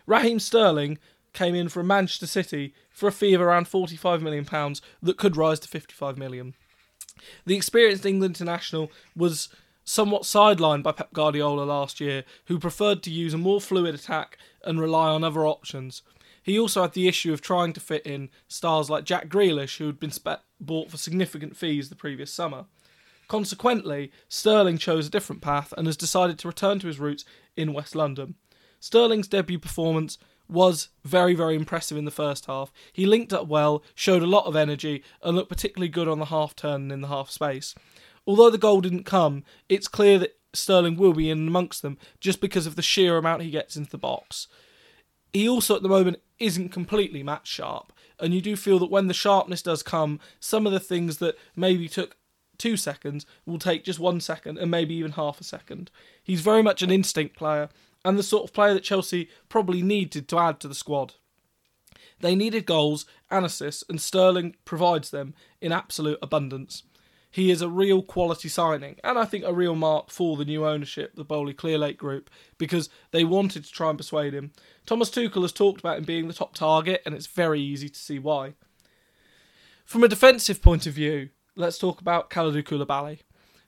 Raheem 0.06 0.38
Sterling 0.38 0.98
came 1.32 1.54
in 1.54 1.68
from 1.68 1.86
Manchester 1.86 2.26
City 2.26 2.74
for 2.90 3.08
a 3.08 3.12
fee 3.12 3.34
of 3.34 3.40
around 3.40 3.66
£45 3.66 4.20
million 4.20 4.44
that 5.02 5.16
could 5.16 5.36
rise 5.36 5.60
to 5.60 5.68
£55 5.68 6.16
million. 6.16 6.54
The 7.46 7.56
experienced 7.56 8.06
England 8.06 8.36
international 8.38 8.90
was 9.16 9.48
somewhat 9.84 10.22
sidelined 10.22 10.82
by 10.82 10.92
Pep 10.92 11.12
Guardiola 11.12 11.62
last 11.62 12.00
year, 12.00 12.24
who 12.46 12.58
preferred 12.58 13.02
to 13.02 13.10
use 13.10 13.34
a 13.34 13.38
more 13.38 13.60
fluid 13.60 13.94
attack 13.94 14.38
and 14.64 14.80
rely 14.80 15.08
on 15.08 15.24
other 15.24 15.46
options. 15.46 16.02
He 16.42 16.58
also 16.58 16.82
had 16.82 16.92
the 16.92 17.08
issue 17.08 17.32
of 17.32 17.40
trying 17.40 17.72
to 17.72 17.80
fit 17.80 18.04
in 18.04 18.30
stars 18.48 18.90
like 18.90 19.04
Jack 19.04 19.28
Grealish, 19.28 19.78
who 19.78 19.86
had 19.86 20.00
been 20.00 20.10
spe- 20.10 20.42
bought 20.60 20.90
for 20.90 20.96
significant 20.96 21.56
fees 21.56 21.88
the 21.88 21.94
previous 21.96 22.32
summer. 22.32 22.66
Consequently, 23.28 24.10
Sterling 24.28 24.76
chose 24.76 25.06
a 25.06 25.10
different 25.10 25.40
path 25.40 25.72
and 25.76 25.86
has 25.86 25.96
decided 25.96 26.38
to 26.38 26.48
return 26.48 26.78
to 26.80 26.88
his 26.88 26.98
roots 26.98 27.24
in 27.56 27.72
West 27.72 27.94
London. 27.94 28.34
Sterling's 28.80 29.28
debut 29.28 29.60
performance 29.60 30.18
was 30.52 30.88
very, 31.04 31.34
very 31.34 31.56
impressive 31.56 31.96
in 31.96 32.04
the 32.04 32.10
first 32.10 32.46
half. 32.46 32.72
He 32.92 33.06
linked 33.06 33.32
up 33.32 33.48
well, 33.48 33.82
showed 33.94 34.22
a 34.22 34.26
lot 34.26 34.46
of 34.46 34.56
energy, 34.56 35.02
and 35.22 35.36
looked 35.36 35.48
particularly 35.48 35.88
good 35.88 36.08
on 36.08 36.18
the 36.18 36.26
half 36.26 36.54
turn 36.54 36.82
and 36.82 36.92
in 36.92 37.00
the 37.00 37.08
half 37.08 37.30
space. 37.30 37.74
Although 38.26 38.50
the 38.50 38.58
goal 38.58 38.80
didn't 38.80 39.04
come, 39.04 39.44
it's 39.68 39.88
clear 39.88 40.18
that 40.18 40.36
Sterling 40.54 40.96
will 40.96 41.14
be 41.14 41.30
in 41.30 41.48
amongst 41.48 41.82
them 41.82 41.98
just 42.20 42.40
because 42.40 42.66
of 42.66 42.76
the 42.76 42.82
sheer 42.82 43.16
amount 43.16 43.42
he 43.42 43.50
gets 43.50 43.76
into 43.76 43.90
the 43.90 43.98
box. 43.98 44.48
He 45.32 45.48
also, 45.48 45.74
at 45.76 45.82
the 45.82 45.88
moment, 45.88 46.20
isn't 46.38 46.68
completely 46.68 47.22
match 47.22 47.48
sharp, 47.48 47.92
and 48.20 48.34
you 48.34 48.40
do 48.40 48.54
feel 48.54 48.78
that 48.80 48.90
when 48.90 49.08
the 49.08 49.14
sharpness 49.14 49.62
does 49.62 49.82
come, 49.82 50.20
some 50.38 50.66
of 50.66 50.72
the 50.72 50.80
things 50.80 51.18
that 51.18 51.36
maybe 51.56 51.88
took 51.88 52.16
two 52.58 52.76
seconds 52.76 53.26
will 53.46 53.58
take 53.58 53.84
just 53.84 53.98
one 53.98 54.20
second 54.20 54.58
and 54.58 54.70
maybe 54.70 54.94
even 54.94 55.12
half 55.12 55.40
a 55.40 55.44
second. 55.44 55.90
He's 56.22 56.42
very 56.42 56.62
much 56.62 56.82
an 56.82 56.90
instinct 56.90 57.34
player, 57.34 57.70
and 58.04 58.18
the 58.18 58.22
sort 58.22 58.44
of 58.44 58.52
player 58.52 58.74
that 58.74 58.84
Chelsea 58.84 59.28
probably 59.48 59.82
needed 59.82 60.28
to 60.28 60.38
add 60.38 60.60
to 60.60 60.68
the 60.68 60.74
squad. 60.74 61.14
They 62.20 62.34
needed 62.34 62.66
goals 62.66 63.04
and 63.30 63.44
assists, 63.44 63.84
and 63.88 64.00
Sterling 64.00 64.56
provides 64.64 65.10
them 65.10 65.34
in 65.60 65.72
absolute 65.72 66.18
abundance. 66.22 66.84
He 67.30 67.50
is 67.50 67.62
a 67.62 67.68
real 67.68 68.02
quality 68.02 68.48
signing, 68.48 68.96
and 69.02 69.18
I 69.18 69.24
think 69.24 69.44
a 69.44 69.54
real 69.54 69.74
mark 69.74 70.10
for 70.10 70.36
the 70.36 70.44
new 70.44 70.66
ownership, 70.66 71.16
the 71.16 71.24
Boehly 71.24 71.54
Clearlake 71.54 71.96
Group, 71.96 72.28
because 72.58 72.90
they 73.10 73.24
wanted 73.24 73.64
to 73.64 73.72
try 73.72 73.88
and 73.88 73.98
persuade 73.98 74.34
him. 74.34 74.52
Thomas 74.84 75.10
Tuchel 75.10 75.42
has 75.42 75.52
talked 75.52 75.80
about 75.80 75.96
him 75.98 76.04
being 76.04 76.28
the 76.28 76.34
top 76.34 76.54
target, 76.54 77.02
and 77.06 77.14
it's 77.14 77.26
very 77.26 77.60
easy 77.60 77.88
to 77.88 77.98
see 77.98 78.18
why. 78.18 78.52
From 79.86 80.04
a 80.04 80.08
defensive 80.08 80.60
point 80.60 80.86
of 80.86 80.92
view, 80.92 81.30
let's 81.56 81.78
talk 81.78 82.00
about 82.00 82.28
Kalidou 82.28 82.62
Koulibaly. 82.62 83.20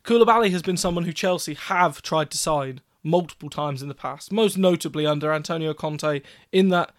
Koulibaly 0.04 0.50
has 0.50 0.62
been 0.62 0.76
someone 0.76 1.04
who 1.04 1.12
Chelsea 1.12 1.54
have 1.54 2.02
tried 2.02 2.30
to 2.30 2.38
sign 2.38 2.82
multiple 3.04 3.50
times 3.50 3.82
in 3.82 3.88
the 3.88 3.94
past, 3.94 4.32
most 4.32 4.58
notably 4.58 5.06
under 5.06 5.32
Antonio 5.32 5.74
Conte 5.74 6.22
in 6.50 6.70
that 6.70 6.92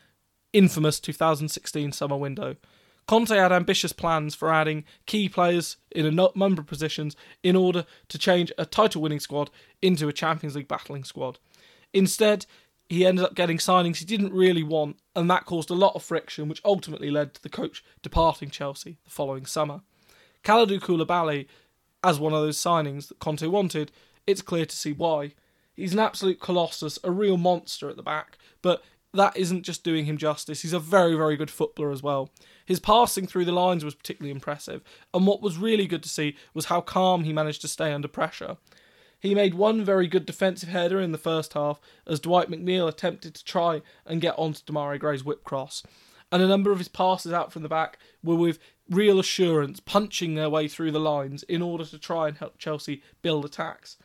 infamous 0.53 0.99
2016 0.99 1.91
summer 1.91 2.15
window. 2.15 2.55
Conte 3.07 3.35
had 3.35 3.51
ambitious 3.51 3.93
plans 3.93 4.33
for 4.33 4.51
adding 4.51 4.83
key 5.05 5.29
players 5.29 5.77
in 5.91 6.05
a 6.05 6.29
number 6.35 6.61
of 6.61 6.67
positions 6.67 7.15
in 7.43 7.55
order 7.55 7.85
to 8.07 8.17
change 8.17 8.51
a 8.57 8.65
title 8.65 9.01
winning 9.01 9.19
squad 9.19 9.49
into 9.81 10.07
a 10.07 10.13
Champions 10.13 10.55
League 10.55 10.67
battling 10.67 11.03
squad. 11.03 11.37
Instead, 11.93 12.45
he 12.89 13.05
ended 13.05 13.25
up 13.25 13.35
getting 13.35 13.57
signings 13.57 13.97
he 13.97 14.05
didn't 14.05 14.33
really 14.33 14.63
want, 14.63 14.97
and 15.15 15.29
that 15.29 15.45
caused 15.45 15.69
a 15.69 15.75
lot 15.75 15.95
of 15.95 16.03
friction, 16.03 16.47
which 16.47 16.61
ultimately 16.65 17.11
led 17.11 17.33
to 17.33 17.43
the 17.43 17.49
coach 17.49 17.83
departing 18.01 18.49
Chelsea 18.49 18.97
the 19.03 19.09
following 19.09 19.45
summer. 19.45 19.81
Kalidou 20.43 20.79
Koulibaly, 20.79 21.47
as 22.03 22.19
one 22.19 22.33
of 22.33 22.41
those 22.41 22.57
signings 22.57 23.07
that 23.07 23.19
Conte 23.19 23.45
wanted, 23.47 23.91
it's 24.27 24.41
clear 24.41 24.65
to 24.65 24.75
see 24.75 24.93
why. 24.93 25.33
He's 25.75 25.93
an 25.93 25.99
absolute 25.99 26.39
colossus, 26.39 26.97
a 27.03 27.11
real 27.11 27.37
monster 27.37 27.89
at 27.89 27.97
the 27.97 28.03
back, 28.03 28.37
but 28.61 28.83
that 29.13 29.37
isn't 29.37 29.63
just 29.63 29.83
doing 29.83 30.05
him 30.05 30.17
justice. 30.17 30.61
He's 30.61 30.73
a 30.73 30.79
very, 30.79 31.15
very 31.15 31.37
good 31.37 31.51
footballer 31.51 31.91
as 31.91 32.03
well. 32.03 32.29
His 32.65 32.79
passing 32.79 33.27
through 33.27 33.45
the 33.45 33.51
lines 33.51 33.85
was 33.85 33.95
particularly 33.95 34.31
impressive, 34.31 34.81
and 35.13 35.27
what 35.27 35.41
was 35.41 35.57
really 35.57 35.87
good 35.87 36.03
to 36.03 36.09
see 36.09 36.35
was 36.53 36.65
how 36.65 36.81
calm 36.81 37.23
he 37.23 37.33
managed 37.33 37.61
to 37.61 37.67
stay 37.67 37.93
under 37.93 38.07
pressure. 38.07 38.57
He 39.19 39.33
made 39.33 39.53
one 39.53 39.83
very 39.83 40.07
good 40.07 40.25
defensive 40.25 40.69
header 40.69 40.99
in 40.99 41.11
the 41.11 41.17
first 41.17 41.53
half 41.53 41.79
as 42.05 42.19
Dwight 42.19 42.49
McNeil 42.49 42.87
attempted 42.87 43.33
to 43.35 43.43
try 43.43 43.81
and 44.05 44.21
get 44.21 44.37
onto 44.37 44.63
Demarai 44.63 44.99
Gray's 44.99 45.23
whip 45.23 45.43
cross. 45.43 45.83
And 46.31 46.41
a 46.41 46.47
number 46.47 46.71
of 46.71 46.79
his 46.79 46.89
passes 46.89 47.31
out 47.31 47.51
from 47.53 47.63
the 47.63 47.69
back 47.69 47.97
were 48.23 48.35
with 48.35 48.59
real 48.89 49.19
assurance, 49.19 49.79
punching 49.79 50.35
their 50.35 50.49
way 50.49 50.67
through 50.67 50.91
the 50.91 50.99
lines 50.99 51.43
in 51.43 51.61
order 51.61 51.85
to 51.85 51.97
try 51.97 52.27
and 52.27 52.37
help 52.37 52.57
Chelsea 52.57 53.01
build 53.21 53.45
attacks. 53.45 53.97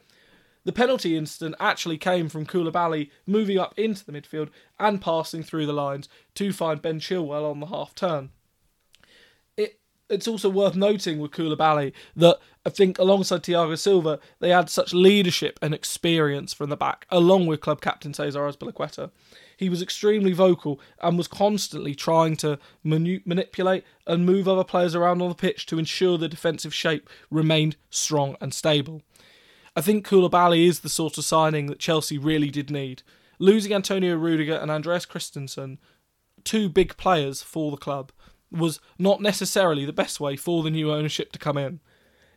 The 0.64 0.73
penalty 0.73 1.17
incident 1.17 1.57
actually 1.59 1.97
came 1.97 2.29
from 2.29 2.47
Koulibaly 2.47 3.11
moving 3.26 3.59
up 3.59 3.79
into 3.79 4.05
the 4.05 4.12
midfield 4.12 4.50
and 4.79 5.00
passing 5.00 5.43
through 5.43 5.67
the 5.67 5.73
lines 5.73 6.09
to 6.35 6.52
find 6.52 6.83
Ben 6.83 7.00
Chilwell 7.00 7.50
on 7.50 7.61
the 7.61 7.67
half 7.67 7.95
turn. 7.95 8.31
It, 9.57 9.81
it's 10.11 10.29
also 10.29 10.50
worth 10.50 10.76
noting 10.76 11.19
with 11.19 11.31
Koulibaly 11.31 11.93
that 12.14 12.38
I 12.67 12.69
think 12.69 12.99
alongside 12.99 13.43
Thiago 13.43 13.79
Silva, 13.79 14.21
they 14.38 14.50
had 14.50 14.69
such 14.69 14.93
leadership 14.93 15.59
and 15.62 15.73
experience 15.73 16.52
from 16.52 16.69
the 16.69 16.76
back, 16.76 17.07
along 17.09 17.47
with 17.47 17.62
club 17.62 17.81
captain 17.81 18.12
Cesar 18.12 18.40
Azpilicueta. 18.40 19.11
He 19.57 19.71
was 19.71 19.81
extremely 19.81 20.35
vocal 20.35 20.79
and 21.02 21.17
was 21.17 21.26
constantly 21.26 21.95
trying 21.95 22.37
to 22.37 22.59
manu- 22.85 23.21
manipulate 23.25 23.85
and 24.07 24.26
move 24.26 24.47
other 24.47 24.64
players 24.64 24.95
around 24.95 25.23
on 25.23 25.31
the 25.31 25.35
pitch 25.35 25.64
to 25.67 25.79
ensure 25.79 26.19
the 26.19 26.29
defensive 26.29 26.75
shape 26.75 27.09
remained 27.31 27.76
strong 27.88 28.37
and 28.43 28.52
stable. 28.52 29.00
I 29.80 29.82
think 29.82 30.06
Koulibaly 30.06 30.66
is 30.66 30.80
the 30.80 30.90
sort 30.90 31.16
of 31.16 31.25
signing 31.25 31.64
that 31.68 31.78
Chelsea 31.78 32.18
really 32.18 32.50
did 32.50 32.70
need. 32.70 33.02
Losing 33.38 33.72
Antonio 33.72 34.14
Rudiger 34.14 34.56
and 34.56 34.70
Andreas 34.70 35.06
Christensen, 35.06 35.78
two 36.44 36.68
big 36.68 36.99
players 36.99 37.42
for 37.42 37.70
the 37.70 37.78
club, 37.78 38.12
was 38.52 38.78
not 38.99 39.22
necessarily 39.22 39.87
the 39.87 39.92
best 39.94 40.20
way 40.20 40.37
for 40.37 40.62
the 40.62 40.68
new 40.68 40.92
ownership 40.92 41.32
to 41.32 41.38
come 41.38 41.56
in. 41.56 41.80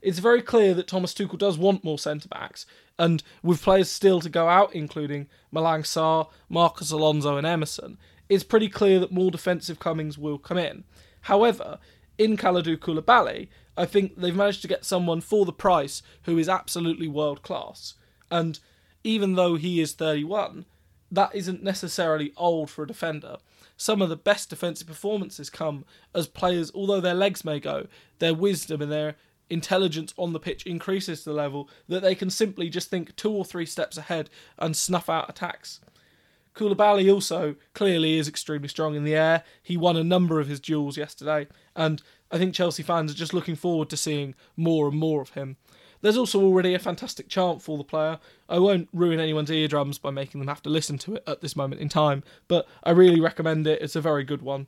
It's 0.01 0.19
very 0.19 0.41
clear 0.41 0.73
that 0.73 0.88
Thomas 0.88 1.13
Tuchel 1.13 1.38
does 1.38 1.57
want 1.57 1.83
more 1.83 2.00
centre 2.00 2.29
backs, 2.29 2.65
and 2.97 3.21
with 3.43 3.62
players 3.62 3.89
still 3.89 4.21
to 4.21 4.29
go 4.29 4.47
out, 4.47 4.73
including 4.73 5.27
Malang 5.53 5.83
Sarr, 5.83 6.29
Marcos 6.47 6.91
Alonso, 6.91 7.35
and 7.35 7.45
Emerson, 7.45 7.97
it's 8.29 8.45
pretty 8.45 8.69
clear 8.69 9.01
that 9.01 9.12
more 9.12 9.31
defensive 9.31 9.79
comings 9.79 10.17
will 10.17 10.38
come 10.38 10.57
in. 10.57 10.85
However, 11.19 11.79
in 12.17 12.38
Kalidou 12.38 12.77
Koulibaly, 12.77 13.50
I 13.77 13.86
think 13.86 14.18
they've 14.18 14.36
managed 14.36 14.62
to 14.63 14.68
get 14.68 14.86
someone 14.86 15.22
for 15.22 15.46
the 15.46 15.53
price 15.53 16.01
who 16.24 16.38
is 16.38 16.50
absolutely 16.50 17.08
world 17.08 17.42
class. 17.42 17.96
And 18.30 18.60
even 19.03 19.36
though 19.36 19.56
he 19.56 19.82
is 19.82 19.94
31, 19.94 20.65
that 21.12 21.34
isn't 21.36 21.63
necessarily 21.63 22.34
old 22.38 22.70
for 22.70 22.84
a 22.84 22.88
defender. 22.88 23.38
Some 23.77 24.01
of 24.01 24.10
the 24.10 24.15
best 24.15 24.50
defensive 24.50 24.88
performances 24.88 25.50
come 25.50 25.86
as 26.13 26.27
players, 26.27 26.72
although 26.74 27.01
their 27.01 27.13
legs 27.13 27.44
may 27.44 27.60
go, 27.60 27.88
their 28.20 28.34
wisdom 28.34 28.82
and 28.82 28.92
their 28.92 29.15
intelligence 29.50 30.13
on 30.18 30.34
the 30.34 30.39
pitch 30.39 30.65
increases 30.65 31.24
to 31.24 31.30
the 31.30 31.36
level 31.36 31.70
that 31.88 32.01
they 32.01 32.15
can 32.15 32.30
simply 32.30 32.70
just 32.70 32.89
think 32.89 33.15
two 33.15 33.32
or 33.32 33.46
three 33.46 33.65
steps 33.65 33.98
ahead 33.98 34.30
and 34.58 34.75
snuff 34.75 35.10
out 35.10 35.30
attacks. 35.30 35.80
Koulibaly 36.56 37.12
also 37.12 37.56
clearly 37.74 38.18
is 38.18 38.27
extremely 38.27 38.68
strong 38.68 38.96
in 38.96 39.03
the 39.03 39.15
air. 39.15 39.44
He 39.62 39.75
won 39.75 39.98
a 39.98 40.03
number 40.03 40.39
of 40.39 40.48
his 40.48 40.60
duels 40.60 40.98
yesterday, 40.98 41.48
and 41.75 42.01
I 42.34 42.40
think 42.40 42.56
Chelsea 42.56 42.82
fans 42.82 43.12
are 43.12 43.16
just 43.16 43.34
looking 43.34 43.56
forward 43.56 43.92
to 43.92 43.98
seeing 43.98 44.34
more 44.58 44.88
and 44.88 44.98
more 44.98 45.22
of 45.22 45.30
him. 45.30 45.58
There's 46.02 46.18
also 46.18 46.42
already 46.42 46.74
a 46.74 46.80
fantastic 46.80 47.30
chant 47.30 47.62
for 47.62 47.78
the 47.78 47.84
player. 47.84 48.18
I 48.50 48.58
won't 48.58 48.90
ruin 48.92 49.20
anyone's 49.20 49.52
eardrums 49.52 50.00
by 50.00 50.10
making 50.10 50.40
them 50.42 50.48
have 50.48 50.63
to 50.63 50.70
listen 50.72 50.98
to 50.98 51.16
it 51.16 51.24
at 51.28 51.42
this 51.42 51.56
moment 51.56 51.80
in 51.80 51.90
time, 51.90 52.24
but 52.48 52.68
I 52.84 52.90
really 52.90 53.22
recommend 53.22 53.68
it. 53.68 53.84
It's 53.84 53.96
a 53.96 54.02
very 54.02 54.24
good 54.24 54.42
one. 54.42 54.66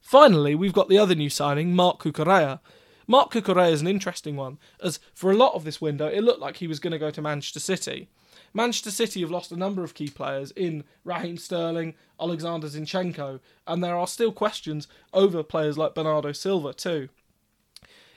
Finally, 0.00 0.54
we've 0.54 0.72
got 0.72 0.88
the 0.88 0.96
other 0.96 1.16
new 1.16 1.28
signing, 1.28 1.74
Marc 1.74 2.00
Cucurella. 2.00 2.60
Marc 3.08 3.32
Cucurella 3.32 3.72
is 3.72 3.80
an 3.80 3.88
interesting 3.88 4.36
one, 4.36 4.58
as 4.80 5.00
for 5.12 5.32
a 5.32 5.36
lot 5.36 5.54
of 5.54 5.64
this 5.64 5.80
window, 5.80 6.06
it 6.06 6.22
looked 6.22 6.40
like 6.40 6.58
he 6.58 6.68
was 6.68 6.78
going 6.78 6.92
to 6.92 6.98
go 7.00 7.10
to 7.10 7.20
Manchester 7.20 7.58
City. 7.58 8.08
Manchester 8.54 8.90
City 8.90 9.20
have 9.20 9.30
lost 9.30 9.52
a 9.52 9.56
number 9.56 9.82
of 9.82 9.94
key 9.94 10.08
players 10.08 10.50
in 10.52 10.84
Raheem 11.04 11.38
Sterling, 11.38 11.94
Alexander 12.20 12.66
Zinchenko, 12.66 13.40
and 13.66 13.82
there 13.82 13.96
are 13.96 14.06
still 14.06 14.32
questions 14.32 14.88
over 15.12 15.42
players 15.42 15.78
like 15.78 15.94
Bernardo 15.94 16.32
Silva 16.32 16.72
too. 16.72 17.08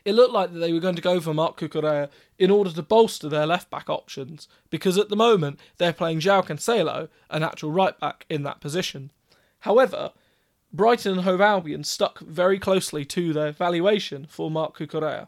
It 0.04 0.14
looked 0.14 0.34
like 0.34 0.54
that 0.54 0.60
they 0.60 0.72
were 0.72 0.80
going 0.80 0.96
to 0.96 1.02
go 1.02 1.20
for 1.20 1.34
Marc 1.34 1.60
Cucurella 1.60 2.10
in 2.38 2.52
order 2.52 2.72
to 2.72 2.84
bolster 2.84 3.28
their 3.28 3.48
left 3.48 3.72
back 3.72 3.90
options, 3.90 4.48
because 4.70 4.98
at 5.00 5.10
the 5.10 5.16
moment 5.16 5.60
they're 5.78 5.94
playing 5.94 6.20
João 6.20 6.46
Cancelo, 6.46 7.10
a 7.30 7.40
natural 7.40 7.72
right 7.72 8.00
back, 8.00 8.26
in 8.30 8.44
that 8.44 8.62
position. 8.62 9.12
However, 9.62 10.12
Brighton 10.72 11.14
and 11.14 11.22
Hove 11.22 11.42
Albion 11.42 11.84
stuck 11.84 12.20
very 12.20 12.60
closely 12.60 13.04
to 13.06 13.34
their 13.34 13.52
valuation 13.52 14.28
for 14.30 14.52
Marc 14.52 14.78
Cucurella. 14.78 15.28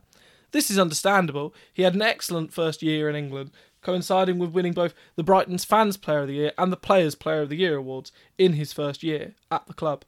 This 0.52 0.70
is 0.70 0.78
understandable. 0.78 1.56
He 1.74 1.84
had 1.84 1.96
an 1.96 2.02
excellent 2.02 2.54
first 2.54 2.84
year 2.84 3.10
in 3.10 3.16
England, 3.16 3.52
coinciding 3.88 4.38
with 4.38 4.52
winning 4.52 4.74
both 4.74 4.94
the 5.16 5.24
Brighton's 5.24 5.64
Fans 5.64 5.96
Player 5.96 6.20
of 6.20 6.28
the 6.28 6.34
Year 6.34 6.52
and 6.58 6.74
the 6.74 6.78
Players 6.78 7.16
Player 7.16 7.44
of 7.44 7.48
the 7.48 7.56
Year 7.56 7.78
awards 7.78 8.12
in 8.38 8.54
his 8.54 8.74
first 8.74 9.02
year 9.02 9.34
at 9.50 9.66
the 9.66 9.74
club. 9.74 10.04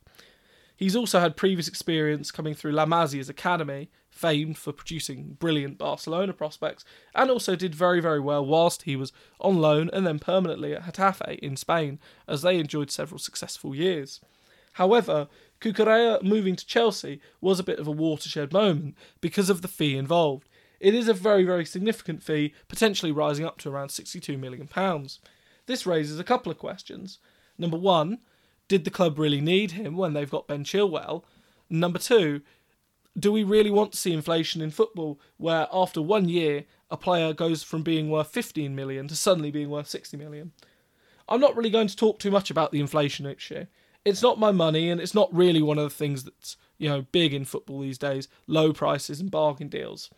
He's 0.75 0.97
also 0.97 1.21
had 1.21 1.37
previous 1.37 1.69
experience 1.69 2.29
coming 2.29 2.53
through 2.53 2.73
La 2.73 2.85
Masia's 2.85 3.29
academy, 3.29 3.89
famed 4.09 4.57
for 4.57 4.73
producing 4.73 5.37
brilliant 5.39 5.77
Barcelona 5.77 6.33
prospects, 6.33 6.83
and 7.15 7.31
also 7.31 7.55
did 7.55 7.73
very, 7.73 8.01
very 8.01 8.19
well 8.19 8.45
whilst 8.45 8.81
he 8.81 8.97
was 8.97 9.13
on 9.39 9.61
loan 9.61 9.89
and 9.93 10.05
then 10.05 10.19
permanently 10.19 10.75
at 10.75 10.83
Getafe 10.83 11.39
in 11.39 11.55
Spain, 11.55 11.99
as 12.27 12.41
they 12.41 12.59
enjoyed 12.59 12.91
several 12.91 13.17
successful 13.17 13.73
years. 13.73 14.19
However, 14.73 15.29
Cucurella 15.61 16.21
moving 16.21 16.57
to 16.57 16.67
Chelsea 16.67 17.21
was 17.39 17.61
a 17.61 17.63
bit 17.63 17.79
of 17.79 17.87
a 17.87 17.91
watershed 17.91 18.51
moment 18.51 18.95
because 19.21 19.49
of 19.49 19.61
the 19.61 19.69
fee 19.69 19.95
involved. 19.95 20.49
It 20.79 20.93
is 20.93 21.07
a 21.07 21.13
very, 21.13 21.43
very 21.43 21.65
significant 21.65 22.23
fee, 22.23 22.53
potentially 22.67 23.11
rising 23.11 23.45
up 23.45 23.57
to 23.59 23.69
around 23.69 23.89
£62 23.89 24.39
million. 24.39 24.69
This 25.65 25.85
raises 25.85 26.19
a 26.19 26.23
couple 26.23 26.51
of 26.51 26.57
questions. 26.57 27.19
Number 27.57 27.77
one, 27.77 28.19
did 28.67 28.85
the 28.85 28.89
club 28.89 29.19
really 29.19 29.41
need 29.41 29.71
him 29.71 29.97
when 29.97 30.13
they've 30.13 30.29
got 30.29 30.47
Ben 30.47 30.63
Chilwell? 30.63 31.23
Number 31.69 31.99
two, 31.99 32.41
do 33.17 33.31
we 33.31 33.43
really 33.43 33.71
want 33.71 33.91
to 33.91 33.97
see 33.97 34.13
inflation 34.13 34.61
in 34.61 34.71
football 34.71 35.19
where 35.37 35.67
after 35.73 36.01
one 36.01 36.29
year 36.29 36.65
a 36.89 36.97
player 36.97 37.33
goes 37.33 37.61
from 37.63 37.83
being 37.83 38.09
worth 38.09 38.29
15 38.29 38.73
million 38.73 39.07
to 39.09 39.15
suddenly 39.15 39.51
being 39.51 39.69
worth 39.69 39.89
60 39.89 40.15
million? 40.15 40.53
I'm 41.27 41.41
not 41.41 41.55
really 41.55 41.69
going 41.69 41.87
to 41.87 41.95
talk 41.95 42.19
too 42.19 42.31
much 42.31 42.49
about 42.49 42.71
the 42.71 42.79
inflation 42.79 43.25
year. 43.25 43.67
It's 44.05 44.23
not 44.23 44.39
my 44.39 44.51
money 44.51 44.89
and 44.89 45.01
it's 45.01 45.13
not 45.13 45.33
really 45.33 45.61
one 45.61 45.77
of 45.77 45.83
the 45.83 45.95
things 45.95 46.23
that's, 46.23 46.55
you 46.77 46.87
know, 46.87 47.01
big 47.11 47.33
in 47.33 47.43
football 47.43 47.81
these 47.81 47.97
days, 47.97 48.29
low 48.47 48.71
prices 48.71 49.19
and 49.19 49.29
bargain 49.29 49.67
deals 49.67 50.09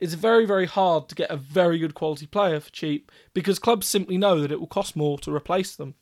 it's 0.00 0.14
very, 0.14 0.46
very 0.46 0.66
hard 0.66 1.08
to 1.08 1.14
get 1.14 1.30
a 1.30 1.36
very 1.36 1.78
good 1.78 1.94
quality 1.94 2.26
player 2.26 2.58
for 2.58 2.70
cheap 2.70 3.12
because 3.34 3.58
clubs 3.58 3.86
simply 3.86 4.16
know 4.16 4.40
that 4.40 4.50
it 4.50 4.58
will 4.58 4.66
cost 4.66 4.96
more 4.96 5.18
to 5.18 5.34
replace 5.34 5.76
them. 5.76 5.94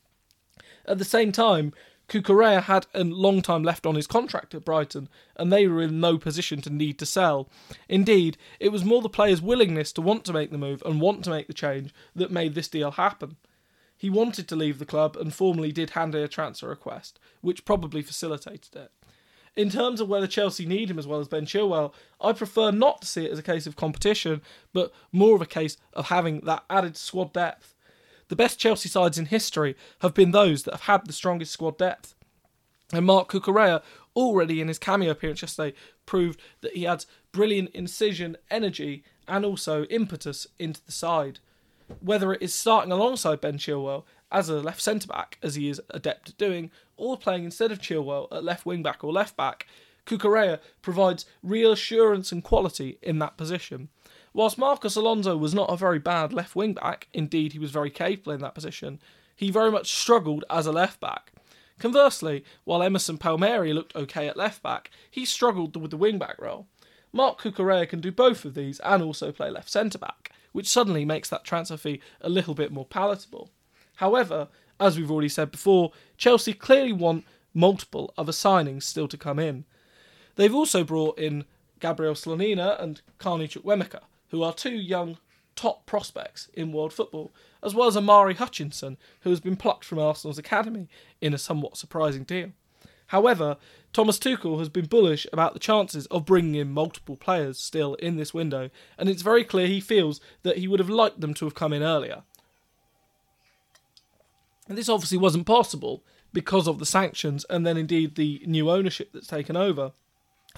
At 0.86 0.98
the 0.98 1.04
same 1.04 1.32
time, 1.32 1.72
Cucurella 2.08 2.62
had 2.62 2.86
a 2.94 3.04
long 3.04 3.42
time 3.42 3.62
left 3.62 3.84
on 3.84 3.96
his 3.96 4.06
contract 4.06 4.54
at 4.54 4.64
Brighton, 4.64 5.10
and 5.36 5.52
they 5.52 5.66
were 5.66 5.82
in 5.82 6.00
no 6.00 6.16
position 6.16 6.62
to 6.62 6.70
need 6.70 6.98
to 7.00 7.06
sell. 7.06 7.50
Indeed, 7.88 8.38
it 8.60 8.70
was 8.70 8.84
more 8.84 9.02
the 9.02 9.10
player's 9.10 9.42
willingness 9.42 9.92
to 9.92 10.00
want 10.00 10.24
to 10.24 10.32
make 10.32 10.50
the 10.50 10.56
move 10.56 10.82
and 10.86 11.00
want 11.00 11.22
to 11.24 11.30
make 11.30 11.48
the 11.48 11.52
change 11.52 11.92
that 12.14 12.30
made 12.30 12.54
this 12.54 12.68
deal 12.68 12.92
happen. 12.92 13.36
He 13.96 14.08
wanted 14.08 14.48
to 14.48 14.56
leave 14.56 14.78
the 14.78 14.86
club 14.86 15.16
and 15.16 15.34
formally 15.34 15.72
did 15.72 15.90
hand 15.90 16.14
in 16.14 16.22
a 16.22 16.28
transfer 16.28 16.68
request, 16.68 17.18
which 17.42 17.64
probably 17.64 18.00
facilitated 18.00 18.76
it 18.76 18.92
in 19.58 19.70
terms 19.70 20.00
of 20.00 20.08
whether 20.08 20.28
Chelsea 20.28 20.64
need 20.64 20.88
him 20.88 21.00
as 21.00 21.06
well 21.08 21.18
as 21.18 21.26
Ben 21.26 21.44
Chilwell, 21.44 21.92
I 22.20 22.32
prefer 22.32 22.70
not 22.70 23.00
to 23.00 23.08
see 23.08 23.24
it 23.24 23.32
as 23.32 23.40
a 23.40 23.42
case 23.42 23.66
of 23.66 23.74
competition, 23.74 24.40
but 24.72 24.92
more 25.10 25.34
of 25.34 25.42
a 25.42 25.46
case 25.46 25.76
of 25.94 26.06
having 26.06 26.42
that 26.42 26.62
added 26.70 26.96
squad 26.96 27.32
depth. 27.32 27.74
The 28.28 28.36
best 28.36 28.60
Chelsea 28.60 28.88
sides 28.88 29.18
in 29.18 29.26
history 29.26 29.74
have 29.98 30.14
been 30.14 30.30
those 30.30 30.62
that 30.62 30.74
have 30.74 30.82
had 30.82 31.06
the 31.06 31.12
strongest 31.12 31.50
squad 31.50 31.76
depth. 31.76 32.14
And 32.92 33.04
Marc 33.04 33.32
Cucurella, 33.32 33.82
already 34.14 34.60
in 34.60 34.68
his 34.68 34.78
cameo 34.78 35.10
appearance 35.10 35.42
yesterday, 35.42 35.76
proved 36.06 36.40
that 36.60 36.76
he 36.76 36.86
adds 36.86 37.08
brilliant 37.32 37.70
incision, 37.70 38.36
energy, 38.52 39.02
and 39.26 39.44
also 39.44 39.86
impetus 39.86 40.46
into 40.60 40.84
the 40.86 40.92
side. 40.92 41.40
Whether 41.98 42.32
it 42.32 42.42
is 42.42 42.54
starting 42.54 42.92
alongside 42.92 43.40
Ben 43.40 43.58
Chilwell 43.58 44.04
as 44.30 44.48
a 44.48 44.60
left 44.60 44.80
centre 44.80 45.08
back, 45.08 45.38
as 45.42 45.54
he 45.54 45.68
is 45.68 45.80
adept 45.90 46.30
at 46.30 46.38
doing, 46.38 46.70
or 46.96 47.16
playing 47.16 47.44
instead 47.44 47.72
of 47.72 47.80
Chilwell 47.80 48.28
at 48.30 48.44
left 48.44 48.66
wing 48.66 48.82
back 48.82 49.02
or 49.02 49.12
left 49.12 49.36
back, 49.36 49.66
Cucurella 50.06 50.58
provides 50.82 51.26
real 51.42 51.72
assurance 51.72 52.32
and 52.32 52.42
quality 52.42 52.98
in 53.02 53.18
that 53.18 53.36
position. 53.36 53.88
Whilst 54.32 54.58
Marcos 54.58 54.96
Alonso 54.96 55.36
was 55.36 55.54
not 55.54 55.70
a 55.70 55.76
very 55.76 55.98
bad 55.98 56.32
left 56.32 56.56
wing 56.56 56.74
back, 56.74 57.08
indeed 57.12 57.52
he 57.52 57.58
was 57.58 57.70
very 57.70 57.90
capable 57.90 58.32
in 58.32 58.40
that 58.40 58.54
position, 58.54 59.00
he 59.36 59.50
very 59.50 59.70
much 59.70 59.92
struggled 59.92 60.44
as 60.50 60.66
a 60.66 60.72
left 60.72 61.00
back. 61.00 61.32
Conversely, 61.78 62.44
while 62.64 62.82
Emerson 62.82 63.18
Palmieri 63.18 63.72
looked 63.72 63.94
okay 63.94 64.28
at 64.28 64.36
left 64.36 64.62
back, 64.62 64.90
he 65.10 65.24
struggled 65.24 65.76
with 65.76 65.90
the 65.90 65.96
wing 65.96 66.18
back 66.18 66.40
role. 66.40 66.66
Marc 67.12 67.40
Cucurella 67.40 67.88
can 67.88 68.00
do 68.00 68.10
both 68.10 68.44
of 68.44 68.54
these 68.54 68.80
and 68.80 69.02
also 69.02 69.32
play 69.32 69.50
left 69.50 69.70
centre 69.70 69.98
back. 69.98 70.32
which 70.52 70.68
suddenly 70.68 71.04
makes 71.04 71.28
that 71.28 71.44
transfer 71.44 71.76
fee 71.76 72.00
a 72.20 72.28
little 72.28 72.54
bit 72.54 72.72
more 72.72 72.84
palatable. 72.84 73.50
However, 73.98 74.46
as 74.78 74.96
we've 74.96 75.10
already 75.10 75.28
said 75.28 75.50
before, 75.50 75.90
Chelsea 76.16 76.52
clearly 76.52 76.92
want 76.92 77.24
multiple 77.52 78.14
other 78.16 78.30
signings 78.30 78.84
still 78.84 79.08
to 79.08 79.16
come 79.16 79.40
in. 79.40 79.64
They've 80.36 80.54
also 80.54 80.84
brought 80.84 81.18
in 81.18 81.44
Gabriel 81.80 82.14
Slonina 82.14 82.80
and 82.80 83.00
Carney 83.18 83.48
Chukwuemeka, 83.48 84.02
who 84.28 84.44
are 84.44 84.52
two 84.52 84.76
young 84.76 85.18
top 85.56 85.84
prospects 85.84 86.48
in 86.54 86.70
world 86.70 86.92
football, 86.92 87.32
as 87.60 87.74
well 87.74 87.88
as 87.88 87.96
Omari 87.96 88.34
Hutchinson, 88.34 88.98
who 89.22 89.30
has 89.30 89.40
been 89.40 89.56
plucked 89.56 89.84
from 89.84 89.98
Arsenal's 89.98 90.38
academy 90.38 90.88
in 91.20 91.34
a 91.34 91.38
somewhat 91.38 91.76
surprising 91.76 92.22
deal. 92.22 92.52
However, 93.08 93.56
Thomas 93.92 94.20
Tuchel 94.20 94.60
has 94.60 94.68
been 94.68 94.86
bullish 94.86 95.26
about 95.32 95.54
the 95.54 95.58
chances 95.58 96.06
of 96.06 96.24
bringing 96.24 96.54
in 96.54 96.70
multiple 96.70 97.16
players 97.16 97.58
still 97.58 97.94
in 97.94 98.16
this 98.16 98.32
window, 98.32 98.70
and 98.96 99.08
it's 99.08 99.22
very 99.22 99.42
clear 99.42 99.66
he 99.66 99.80
feels 99.80 100.20
that 100.44 100.58
he 100.58 100.68
would 100.68 100.78
have 100.78 100.88
liked 100.88 101.20
them 101.20 101.34
to 101.34 101.46
have 101.46 101.56
come 101.56 101.72
in 101.72 101.82
earlier. 101.82 102.22
And 104.68 104.76
this 104.76 104.88
obviously 104.88 105.18
wasn't 105.18 105.46
possible 105.46 106.02
because 106.32 106.68
of 106.68 106.78
the 106.78 106.86
sanctions 106.86 107.46
and 107.48 107.66
then 107.66 107.76
indeed 107.76 108.14
the 108.14 108.42
new 108.46 108.70
ownership 108.70 109.10
that's 109.12 109.26
taken 109.26 109.56
over. 109.56 109.92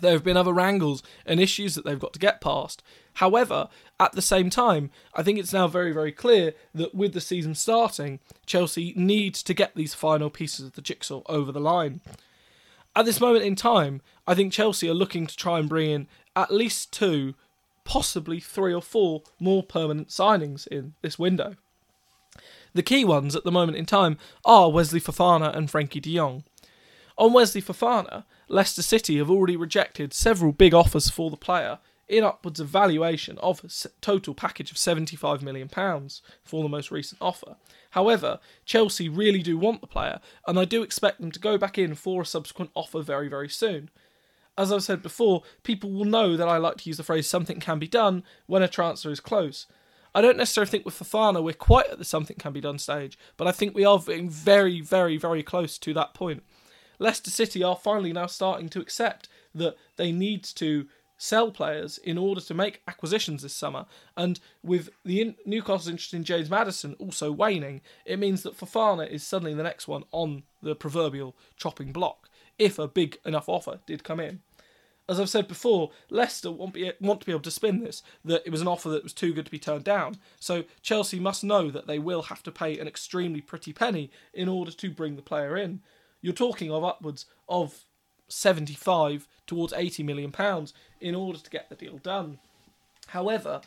There 0.01 0.13
have 0.13 0.25
been 0.25 0.37
other 0.37 0.53
wrangles 0.53 1.03
and 1.27 1.41
issues 1.41 1.75
that 1.75 1.85
they've 1.85 1.99
got 1.99 2.13
to 2.15 2.19
get 2.19 2.41
past. 2.41 2.83
However, 3.15 3.69
at 3.99 4.13
the 4.13 4.23
same 4.23 4.51
time, 4.51 4.91
I 5.15 5.23
think 5.23 5.39
it's 5.39 5.53
now 5.53 5.69
very, 5.69 5.93
very 5.93 6.13
clear 6.13 6.55
that 6.75 6.95
with 6.95 7.13
the 7.13 7.21
season 7.21 7.55
starting, 7.55 8.19
Chelsea 8.47 8.95
need 8.97 9.35
to 9.35 9.55
get 9.55 9.75
these 9.75 9.95
final 9.95 10.31
pieces 10.31 10.67
of 10.67 10.73
the 10.73 10.83
jigsaw 10.83 11.23
over 11.27 11.53
the 11.53 11.61
line. 11.61 12.01
At 12.97 13.05
this 13.05 13.21
moment 13.21 13.45
in 13.45 13.57
time, 13.57 14.01
I 14.27 14.35
think 14.35 14.53
Chelsea 14.53 14.89
are 14.89 14.95
looking 14.95 15.27
to 15.27 15.37
try 15.37 15.59
and 15.59 15.69
bring 15.69 15.91
in 15.91 16.09
at 16.35 16.53
least 16.53 16.93
two, 16.93 17.35
possibly 17.85 18.41
three 18.41 18.73
or 18.73 18.83
four 18.83 19.23
more 19.39 19.63
permanent 19.63 20.09
signings 20.09 20.67
in 20.67 20.95
this 21.03 21.19
window. 21.19 21.57
The 22.73 22.83
key 22.83 23.05
ones 23.05 23.35
at 23.35 23.45
the 23.45 23.53
moment 23.53 23.79
in 23.79 23.87
time 23.87 24.19
are 24.45 24.71
Wesley 24.71 25.01
Fofana 25.01 25.55
and 25.57 25.69
Frenkie 25.69 26.01
de 26.01 26.17
Jong. 26.17 26.45
On 27.19 27.33
Wesley 27.33 27.61
Fofana, 27.61 28.25
Leicester 28.49 28.83
City 28.83 29.19
have 29.19 29.31
already 29.31 29.57
rejected 29.57 30.15
several 30.15 30.53
big 30.53 30.73
offers 30.73 31.11
for 31.11 31.31
the 31.31 31.37
player 31.37 31.79
in 32.09 32.25
upwards 32.25 32.59
of 32.59 32.69
valuation 32.69 33.39
of 33.39 33.63
a 33.65 33.89
total 34.01 34.35
package 34.35 34.71
of 34.71 34.77
£75 34.77 35.43
million 35.43 35.69
for 36.43 36.63
the 36.63 36.69
most 36.69 36.91
recent 36.91 37.21
offer. 37.21 37.57
However, 37.91 38.41
Chelsea 38.65 39.09
really 39.09 39.43
do 39.43 39.57
want 39.57 39.81
the 39.81 39.87
player, 39.87 40.21
and 40.47 40.59
I 40.59 40.65
do 40.65 40.83
expect 40.83 41.21
them 41.21 41.31
to 41.31 41.41
go 41.41 41.57
back 41.57 41.79
in 41.79 41.95
for 41.95 42.23
a 42.23 42.27
subsequent 42.27 42.71
offer 42.75 43.01
very, 43.01 43.29
very 43.29 43.49
soon. 43.49 43.91
As 44.59 44.73
I've 44.73 44.83
said 44.83 45.03
before, 45.03 45.43
people 45.63 45.91
will 45.91 46.05
know 46.05 46.37
that 46.37 46.49
I 46.49 46.57
like 46.57 46.79
to 46.79 46.89
use 46.89 46.97
the 46.97 47.05
phrase 47.05 47.27
something 47.27 47.61
can 47.61 47.79
be 47.79 47.89
done 47.89 48.25
when 48.47 48.63
a 48.63 48.69
transfer 48.69 49.11
is 49.11 49.21
close. 49.21 49.67
I 50.15 50.21
don't 50.21 50.37
necessarily 50.37 50.71
think 50.71 50.85
with 50.85 50.99
Fofana 50.99 51.43
we're 51.43 51.55
quite 51.55 51.89
at 51.91 51.99
the 51.99 52.05
something 52.05 52.37
can 52.37 52.53
be 52.53 52.61
done 52.61 52.79
stage, 52.79 53.19
but 53.37 53.47
I 53.47 53.53
think 53.53 53.75
we 53.75 53.85
are 53.85 53.99
being 53.99 54.29
very, 54.29 54.81
very, 54.81 55.17
very 55.17 55.43
close 55.43 55.79
to 55.79 55.95
that 55.95 56.15
point. 56.15 56.43
Leicester 56.99 57.31
City 57.31 57.63
are 57.63 57.77
finally 57.77 58.13
now 58.13 58.27
starting 58.27 58.69
to 58.71 58.81
accept 58.81 59.29
that 59.55 59.77
they 59.97 60.13
need 60.13 60.45
to 60.45 60.87
sell 61.17 61.51
players 61.51 61.99
in 61.99 62.17
order 62.17 62.41
to 62.41 62.55
make 62.55 62.83
acquisitions 62.89 63.43
this 63.43 63.55
summer. 63.55 63.87
And 64.17 64.41
with 64.63 64.89
the 65.05 65.21
in- 65.21 65.37
Newcastle's 65.45 65.89
interest 65.89 66.15
in 66.15 66.25
James 66.25 66.49
Maddison 66.49 66.95
also 66.99 67.31
waning, 67.31 67.83
it 68.07 68.19
means 68.19 68.43
that 68.43 68.57
Fofana 68.57 69.09
is 69.09 69.23
suddenly 69.23 69.55
the 69.55 69.63
next 69.63 69.87
one 69.87 70.05
on 70.13 70.45
the 70.63 70.75
proverbial 70.75 71.37
chopping 71.57 71.93
block 71.93 72.29
if 72.59 72.79
a 72.79 72.89
big 72.89 73.19
enough 73.25 73.49
offer 73.49 73.81
did 73.87 74.05
come 74.05 74.21
in 74.21 74.41
as 75.11 75.19
I've 75.19 75.29
said 75.29 75.49
before, 75.49 75.91
Leicester 76.09 76.53
won't 76.53 76.75
be, 76.75 76.93
want 77.01 77.21
to 77.21 77.27
be 77.27 77.33
able 77.33 77.43
to 77.43 77.51
spin 77.51 77.81
this, 77.81 78.03
that 78.25 78.43
it 78.47 78.51
was 78.51 78.61
an 78.61 78.69
offer 78.69 78.89
that 78.91 79.03
was 79.03 79.13
too 79.13 79.35
good 79.35 79.45
to 79.45 79.51
be 79.51 79.59
turned 79.59 79.85
down. 79.85 80.17
So 80.39 80.65
Chelsea 80.83 81.19
must 81.19 81.43
know 81.43 81.71
that 81.71 81.89
they 81.89 81.99
will 81.99 82.23
have 82.23 82.45
to 82.45 82.53
pay 82.53 82.79
an 82.79 82.87
extremely 82.87 83.41
pretty 83.41 83.73
penny 83.73 84.11
in 84.33 84.49
order 84.49 84.71
to 84.71 84.91
bring 84.91 85.17
the 85.17 85.23
player 85.23 85.57
in. 85.57 85.81
You're 86.23 86.33
talking 86.33 86.71
of 86.71 86.85
upwards 86.85 87.27
of 87.49 87.85
75 88.29 89.27
towards 89.49 89.73
80 89.73 90.05
million 90.05 90.31
pounds 90.31 90.73
in 91.01 91.17
order 91.17 91.41
to 91.41 91.51
get 91.51 91.69
the 91.69 91.75
deal 91.75 91.99
done. 91.99 92.39
However, 93.09 93.63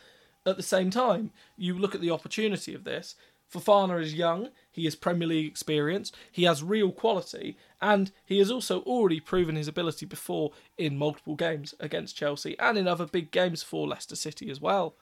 at 0.46 0.56
the 0.56 0.64
same 0.64 0.90
time, 0.90 1.32
you 1.58 1.78
look 1.78 1.94
at 1.94 2.02
the 2.02 2.12
opportunity 2.12 2.74
of 2.74 2.86
this. 2.86 3.16
Fofana 3.54 4.02
is 4.02 4.16
young, 4.16 4.50
he 4.72 4.88
is 4.88 4.96
Premier 4.96 5.28
League 5.28 5.46
experienced, 5.46 6.16
he 6.32 6.44
has 6.44 6.64
real 6.64 6.92
quality, 6.92 7.58
and 7.82 8.12
he 8.26 8.40
has 8.40 8.50
also 8.50 8.82
already 8.82 9.20
proven 9.20 9.56
his 9.56 9.68
ability 9.68 10.06
before 10.06 10.52
in 10.78 10.98
multiple 10.98 11.36
games 11.36 11.76
against 11.80 12.18
Chelsea 12.18 12.58
and 12.58 12.78
in 12.78 12.88
other 12.88 13.06
big 13.06 13.32
games 13.32 13.62
for 13.62 13.88
Leicester 13.88 14.16
City 14.16 14.50
as 14.50 14.60
well. 14.60 14.96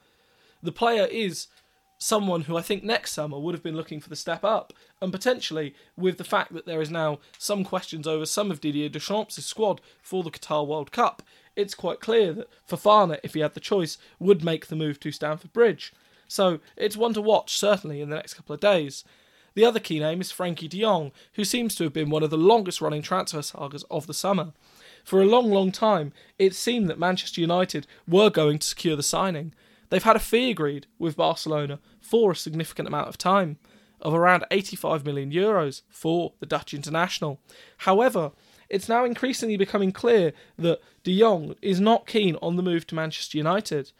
The 0.62 0.72
player 0.72 1.06
is 1.06 1.48
someone 1.98 2.42
who 2.42 2.58
I 2.58 2.62
think 2.62 2.84
next 2.84 3.14
summer 3.14 3.40
would 3.40 3.54
have 3.54 3.64
been 3.64 3.76
looking 3.76 4.02
for 4.02 4.10
the 4.10 4.16
step 4.16 4.44
up, 4.44 4.74
and 5.02 5.12
potentially 5.12 5.74
with 5.96 6.18
the 6.18 6.24
fact 6.24 6.52
that 6.54 6.66
there 6.66 6.82
is 6.82 6.92
now 6.92 7.20
some 7.38 7.64
questions 7.64 8.06
over 8.06 8.26
some 8.26 8.52
of 8.52 8.60
Didier 8.60 8.90
Deschamps' 8.90 9.46
squad 9.46 9.80
for 10.02 10.24
the 10.24 10.32
Qatar 10.32 10.68
World 10.68 10.92
Cup, 10.92 11.22
it's 11.56 11.76
quite 11.76 12.00
clear 12.00 12.34
that 12.34 12.50
Fofana, 12.68 13.20
if 13.24 13.34
he 13.34 13.42
had 13.42 13.54
the 13.54 13.60
choice, 13.60 13.98
would 14.20 14.44
make 14.44 14.68
the 14.68 14.76
move 14.76 15.00
to 15.02 15.12
Stamford 15.12 15.54
Bridge. 15.54 15.94
So 16.32 16.62
it's 16.78 16.96
one 16.96 17.14
to 17.16 17.22
watch, 17.22 17.58
certainly, 17.58 18.00
in 18.00 18.10
the 18.10 18.16
next 18.16 18.36
couple 18.36 18.54
of 18.54 18.62
days. 18.62 19.04
The 19.54 19.66
other 19.66 19.82
key 19.82 20.00
name 20.00 20.22
is 20.22 20.32
Frenkie 20.32 20.70
de 20.70 20.80
Jong, 20.80 21.12
who 21.34 21.44
seems 21.44 21.76
to 21.76 21.84
have 21.84 21.92
been 21.92 22.10
one 22.10 22.24
of 22.24 22.30
the 22.30 22.38
longest 22.38 22.80
running 22.80 23.02
transfer 23.02 23.42
sagas 23.42 23.84
of 23.92 24.08
the 24.08 24.14
summer. 24.14 24.54
For 25.04 25.22
a 25.22 25.26
long, 25.26 25.52
long 25.52 25.74
time, 25.74 26.14
it 26.40 26.56
seemed 26.56 26.90
that 26.90 26.98
Manchester 26.98 27.42
United 27.42 27.86
were 28.08 28.30
going 28.30 28.60
to 28.60 28.68
secure 28.68 28.96
the 28.96 29.04
signing. 29.04 29.54
They've 29.90 30.02
had 30.02 30.16
a 30.16 30.20
fee 30.20 30.52
agreed 30.52 30.88
with 30.98 31.18
Barcelona 31.18 31.80
for 32.00 32.32
a 32.32 32.36
significant 32.36 32.88
amount 32.88 33.10
of 33.10 33.18
time, 33.18 33.58
of 34.00 34.14
around 34.14 34.46
85 34.52 35.06
million 35.06 35.34
euros 35.34 35.82
for 35.90 36.32
the 36.40 36.46
Dutch 36.46 36.74
international. 36.74 37.42
However, 37.80 38.32
it's 38.70 38.88
now 38.88 39.04
increasingly 39.04 39.58
becoming 39.58 39.92
clear 39.92 40.32
that 40.58 40.80
de 41.04 41.20
Jong 41.20 41.56
is 41.62 41.82
not 41.82 42.08
keen 42.08 42.38
on 42.42 42.56
the 42.56 42.64
move 42.64 42.88
to 42.88 42.96
Manchester 42.96 43.38
United. 43.38 43.92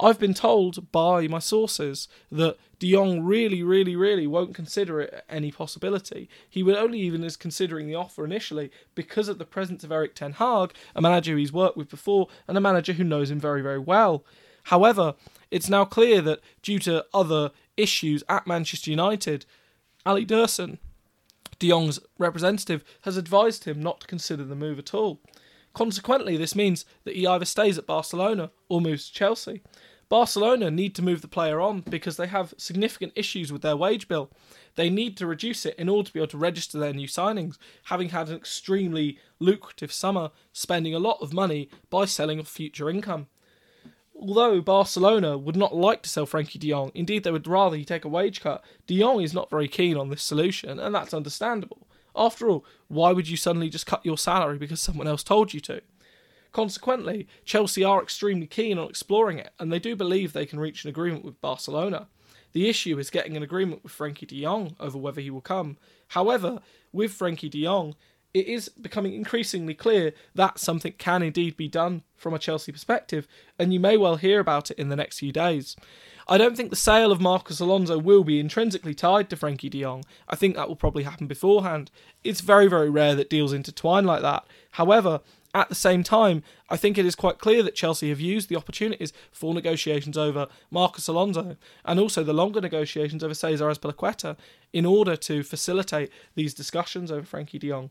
I've 0.00 0.18
been 0.18 0.34
told 0.34 0.90
by 0.90 1.28
my 1.28 1.38
sources 1.38 2.08
that 2.32 2.56
De 2.80 2.92
Jong 2.92 3.22
really, 3.22 3.62
really, 3.62 3.94
really 3.94 4.26
won't 4.26 4.54
consider 4.54 5.00
it 5.00 5.24
any 5.28 5.52
possibility. 5.52 6.28
He 6.50 6.62
would 6.62 6.76
only 6.76 6.98
even 7.00 7.22
is 7.22 7.36
considering 7.36 7.86
the 7.86 7.94
offer 7.94 8.24
initially 8.24 8.72
because 8.94 9.28
of 9.28 9.38
the 9.38 9.44
presence 9.44 9.84
of 9.84 9.92
Erik 9.92 10.14
Ten 10.14 10.32
Hag, 10.32 10.74
a 10.96 11.00
manager 11.00 11.36
he's 11.36 11.52
worked 11.52 11.76
with 11.76 11.88
before 11.88 12.28
and 12.48 12.58
a 12.58 12.60
manager 12.60 12.94
who 12.94 13.04
knows 13.04 13.30
him 13.30 13.38
very, 13.38 13.62
very 13.62 13.78
well. 13.78 14.24
However, 14.64 15.14
it's 15.50 15.68
now 15.68 15.84
clear 15.84 16.20
that 16.22 16.40
due 16.62 16.80
to 16.80 17.06
other 17.14 17.52
issues 17.76 18.24
at 18.28 18.46
Manchester 18.46 18.90
United, 18.90 19.46
Ali 20.04 20.26
Dursun, 20.26 20.78
De 21.60 21.68
Jong's 21.68 22.00
representative, 22.18 22.82
has 23.02 23.16
advised 23.16 23.64
him 23.64 23.80
not 23.80 24.00
to 24.00 24.06
consider 24.08 24.42
the 24.42 24.56
move 24.56 24.78
at 24.78 24.92
all. 24.92 25.20
Consequently, 25.74 26.36
this 26.36 26.54
means 26.54 26.84
that 27.04 27.16
he 27.16 27.26
either 27.26 27.44
stays 27.44 27.76
at 27.76 27.86
Barcelona 27.86 28.50
or 28.68 28.80
moves 28.80 29.08
to 29.08 29.14
Chelsea. 29.14 29.62
Barcelona 30.08 30.70
need 30.70 30.94
to 30.94 31.02
move 31.02 31.22
the 31.22 31.28
player 31.28 31.60
on 31.60 31.80
because 31.80 32.16
they 32.16 32.28
have 32.28 32.54
significant 32.56 33.12
issues 33.16 33.52
with 33.52 33.62
their 33.62 33.76
wage 33.76 34.06
bill. 34.06 34.30
They 34.76 34.88
need 34.88 35.16
to 35.16 35.26
reduce 35.26 35.66
it 35.66 35.76
in 35.76 35.88
order 35.88 36.06
to 36.06 36.12
be 36.12 36.20
able 36.20 36.28
to 36.28 36.38
register 36.38 36.78
their 36.78 36.92
new 36.92 37.08
signings, 37.08 37.58
having 37.84 38.10
had 38.10 38.28
an 38.28 38.36
extremely 38.36 39.18
lucrative 39.40 39.92
summer, 39.92 40.30
spending 40.52 40.94
a 40.94 41.00
lot 41.00 41.18
of 41.20 41.32
money 41.32 41.68
by 41.90 42.04
selling 42.04 42.38
off 42.38 42.48
future 42.48 42.88
income. 42.88 43.26
Although 44.14 44.60
Barcelona 44.60 45.36
would 45.36 45.56
not 45.56 45.74
like 45.74 46.02
to 46.02 46.08
sell 46.08 46.26
Frenkie 46.26 46.60
de 46.60 46.70
Jong, 46.70 46.92
indeed 46.94 47.24
they 47.24 47.32
would 47.32 47.48
rather 47.48 47.76
he 47.76 47.84
take 47.84 48.04
a 48.04 48.08
wage 48.08 48.40
cut, 48.40 48.64
de 48.86 49.00
Jong 49.00 49.22
is 49.22 49.34
not 49.34 49.50
very 49.50 49.66
keen 49.66 49.96
on 49.96 50.10
this 50.10 50.22
solution, 50.22 50.78
and 50.78 50.94
that's 50.94 51.14
understandable. 51.14 51.88
After 52.16 52.48
all, 52.48 52.64
why 52.88 53.12
would 53.12 53.28
you 53.28 53.36
suddenly 53.36 53.68
just 53.68 53.86
cut 53.86 54.04
your 54.04 54.18
salary 54.18 54.58
because 54.58 54.80
someone 54.80 55.06
else 55.06 55.22
told 55.22 55.52
you 55.52 55.60
to? 55.60 55.82
Consequently, 56.52 57.26
Chelsea 57.44 57.82
are 57.82 58.02
extremely 58.02 58.46
keen 58.46 58.78
on 58.78 58.88
exploring 58.88 59.38
it, 59.38 59.52
and 59.58 59.72
they 59.72 59.80
do 59.80 59.96
believe 59.96 60.32
they 60.32 60.46
can 60.46 60.60
reach 60.60 60.84
an 60.84 60.90
agreement 60.90 61.24
with 61.24 61.40
Barcelona. 61.40 62.06
The 62.52 62.68
issue 62.68 62.96
is 62.98 63.10
getting 63.10 63.36
an 63.36 63.42
agreement 63.42 63.82
with 63.82 63.92
Frenkie 63.92 64.28
de 64.28 64.40
Jong 64.40 64.76
over 64.78 64.96
whether 64.96 65.20
he 65.20 65.30
will 65.30 65.40
come. 65.40 65.76
However, 66.08 66.60
with 66.92 67.12
Frenkie 67.12 67.50
de 67.50 67.64
Jong, 67.64 67.96
it 68.32 68.46
is 68.46 68.68
becoming 68.68 69.14
increasingly 69.14 69.74
clear 69.74 70.12
that 70.36 70.60
something 70.60 70.92
can 70.92 71.22
indeed 71.22 71.56
be 71.56 71.68
done 71.68 72.04
from 72.14 72.34
a 72.34 72.38
Chelsea 72.38 72.70
perspective, 72.70 73.26
and 73.58 73.72
you 73.72 73.80
may 73.80 73.96
well 73.96 74.16
hear 74.16 74.38
about 74.38 74.70
it 74.70 74.78
in 74.78 74.88
the 74.88 74.96
next 74.96 75.18
few 75.18 75.32
days. 75.32 75.74
I 76.26 76.38
don't 76.38 76.56
think 76.56 76.70
the 76.70 76.76
sale 76.76 77.12
of 77.12 77.20
Marcos 77.20 77.60
Alonso 77.60 77.98
will 77.98 78.24
be 78.24 78.40
intrinsically 78.40 78.94
tied 78.94 79.28
to 79.30 79.36
Frenkie 79.36 79.70
de 79.70 79.82
Jong. 79.82 80.04
I 80.28 80.36
think 80.36 80.56
that 80.56 80.68
will 80.68 80.76
probably 80.76 81.02
happen 81.02 81.26
beforehand. 81.26 81.90
It's 82.22 82.40
very, 82.40 82.66
very 82.66 82.88
rare 82.88 83.14
that 83.14 83.28
deals 83.28 83.52
intertwine 83.52 84.04
like 84.04 84.22
that. 84.22 84.46
However, 84.72 85.20
at 85.54 85.68
the 85.68 85.74
same 85.74 86.02
time, 86.02 86.42
I 86.68 86.76
think 86.76 86.98
it 86.98 87.06
is 87.06 87.14
quite 87.14 87.38
clear 87.38 87.62
that 87.62 87.76
Chelsea 87.76 88.08
have 88.08 88.20
used 88.20 88.48
the 88.48 88.56
opportunities 88.56 89.12
for 89.30 89.54
negotiations 89.54 90.18
over 90.18 90.48
Marcos 90.70 91.06
Alonso 91.06 91.56
and 91.84 92.00
also 92.00 92.24
the 92.24 92.32
longer 92.32 92.60
negotiations 92.60 93.22
over 93.22 93.34
Cesar 93.34 93.68
Azpilicueta 93.68 94.36
in 94.72 94.84
order 94.84 95.16
to 95.16 95.42
facilitate 95.44 96.10
these 96.34 96.54
discussions 96.54 97.12
over 97.12 97.24
Frenkie 97.24 97.60
de 97.60 97.68
Jong. 97.68 97.90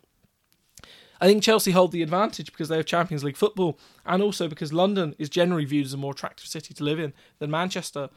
I 1.24 1.28
think 1.28 1.42
Chelsea 1.42 1.72
hold 1.72 1.94
the 1.94 2.04
advantage 2.04 2.48
because 2.48 2.68
they 2.68 2.76
have 2.76 2.86
Champions 2.86 3.24
League 3.24 3.38
football 3.38 3.80
and 4.06 4.22
also 4.22 4.50
because 4.50 4.74
London 4.74 5.16
is 5.18 5.30
generally 5.30 5.64
viewed 5.64 5.86
as 5.86 5.94
a 5.94 5.98
more 5.98 6.12
attractive 6.12 6.48
city 6.48 6.74
to 6.74 6.84
live 6.84 7.00
in 7.00 7.14
than 7.40 7.50
Manchester. 7.50 8.10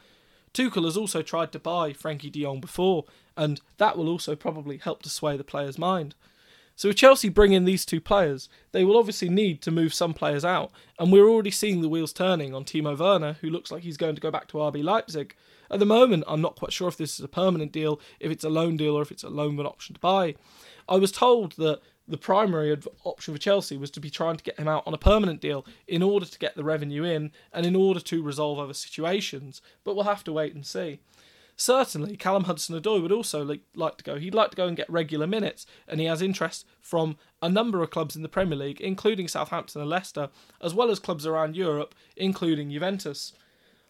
Tuchel 0.53 0.83
has 0.83 0.97
also 0.97 1.21
tried 1.21 1.53
to 1.53 1.59
buy 1.59 1.93
Frenkie 1.93 2.29
de 2.29 2.43
Jong 2.43 2.59
before, 2.59 3.05
and 3.37 3.61
that 3.77 3.97
will 3.97 4.09
also 4.09 4.35
probably 4.35 4.75
help 4.75 5.03
to 5.03 5.09
sway 5.09 5.37
the 5.37 5.45
player's 5.45 5.77
mind. 5.77 6.15
So 6.75 6.89
if 6.89 6.97
Chelsea 6.97 7.29
bring 7.29 7.53
in 7.53 7.63
these 7.63 7.85
two 7.85 8.01
players, 8.01 8.49
they 8.73 8.83
will 8.83 8.97
obviously 8.97 9.29
need 9.29 9.61
to 9.61 9.71
move 9.71 9.93
some 9.93 10.13
players 10.13 10.43
out, 10.43 10.73
and 10.99 11.09
we're 11.09 11.29
already 11.29 11.51
seeing 11.51 11.79
the 11.79 11.87
wheels 11.87 12.11
turning 12.11 12.53
on 12.53 12.65
Timo 12.65 12.99
Werner, 12.99 13.37
who 13.39 13.49
looks 13.49 13.71
like 13.71 13.83
he's 13.83 13.95
going 13.95 14.15
to 14.15 14.21
go 14.21 14.31
back 14.31 14.49
to 14.49 14.57
RB 14.57 14.83
Leipzig. 14.83 15.33
At 15.71 15.79
the 15.79 15.85
moment, 15.85 16.25
I'm 16.27 16.41
not 16.41 16.57
quite 16.57 16.73
sure 16.73 16.89
if 16.89 16.97
this 16.97 17.17
is 17.17 17.23
a 17.23 17.29
permanent 17.29 17.71
deal, 17.71 18.01
if 18.19 18.33
it's 18.33 18.43
a 18.43 18.49
loan 18.49 18.75
deal, 18.75 18.97
or 18.97 19.01
if 19.01 19.11
it's 19.11 19.23
a 19.23 19.29
loan 19.29 19.55
with 19.55 19.65
an 19.65 19.71
option 19.71 19.93
to 19.93 20.01
buy. 20.01 20.35
I 20.89 20.97
was 20.97 21.11
told 21.11 21.53
that 21.53 21.79
the 22.07 22.17
primary 22.17 22.77
option 23.03 23.33
for 23.33 23.39
Chelsea 23.39 23.77
was 23.77 23.91
to 23.91 23.99
be 23.99 24.09
trying 24.09 24.37
to 24.37 24.43
get 24.43 24.59
him 24.59 24.67
out 24.67 24.83
on 24.87 24.93
a 24.93 24.97
permanent 24.97 25.41
deal 25.41 25.65
in 25.87 26.01
order 26.01 26.25
to 26.25 26.39
get 26.39 26.55
the 26.55 26.63
revenue 26.63 27.03
in 27.03 27.31
and 27.51 27.65
in 27.65 27.75
order 27.75 27.99
to 27.99 28.23
resolve 28.23 28.59
other 28.59 28.73
situations. 28.73 29.61
But 29.83 29.95
we'll 29.95 30.05
have 30.05 30.23
to 30.25 30.33
wait 30.33 30.55
and 30.55 30.65
see. 30.65 30.99
Certainly, 31.59 32.17
Callum 32.17 32.43
Hudson-Odoi 32.43 33.01
would 33.01 33.11
also 33.11 33.43
like 33.73 33.97
to 33.97 34.03
go. 34.03 34.17
He'd 34.17 34.35
like 34.35 34.51
to 34.51 34.55
go 34.55 34.67
and 34.67 34.77
get 34.77 34.89
regular 34.91 35.25
minutes, 35.25 35.65
and 35.87 35.99
he 35.99 36.05
has 36.05 36.21
interest 36.21 36.67
from 36.81 37.17
a 37.41 37.49
number 37.49 37.81
of 37.81 37.89
clubs 37.89 38.15
in 38.15 38.21
the 38.21 38.29
Premier 38.29 38.55
League, 38.57 38.79
including 38.79 39.27
Southampton 39.27 39.81
and 39.81 39.89
Leicester, 39.89 40.29
as 40.61 40.75
well 40.75 40.91
as 40.91 40.99
clubs 40.99 41.25
around 41.25 41.55
Europe, 41.55 41.95
including 42.15 42.69
Juventus. 42.69 43.33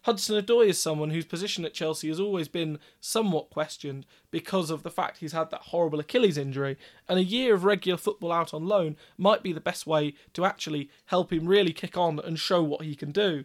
Hudson 0.04 0.42
Odoi 0.42 0.68
is 0.68 0.82
someone 0.82 1.10
whose 1.10 1.26
position 1.26 1.66
at 1.66 1.74
Chelsea 1.74 2.08
has 2.08 2.20
always 2.20 2.48
been 2.48 2.80
somewhat 3.02 3.50
questioned 3.50 4.06
because 4.32 4.70
of 4.70 4.84
the 4.84 4.90
fact 4.90 5.18
he's 5.18 5.34
had 5.34 5.50
that 5.52 5.64
horrible 5.64 6.00
Achilles 6.00 6.38
injury, 6.38 6.78
and 7.10 7.20
a 7.20 7.24
year 7.24 7.54
of 7.54 7.66
regular 7.66 7.98
football 7.98 8.32
out 8.32 8.54
on 8.54 8.68
loan 8.68 8.96
might 9.18 9.44
be 9.44 9.52
the 9.52 9.60
best 9.60 9.86
way 9.86 10.14
to 10.34 10.46
actually 10.46 10.90
help 11.08 11.34
him 11.34 11.46
really 11.46 11.74
kick 11.74 11.98
on 11.98 12.20
and 12.20 12.40
show 12.40 12.64
what 12.64 12.84
he 12.84 12.96
can 12.96 13.12
do. 13.12 13.44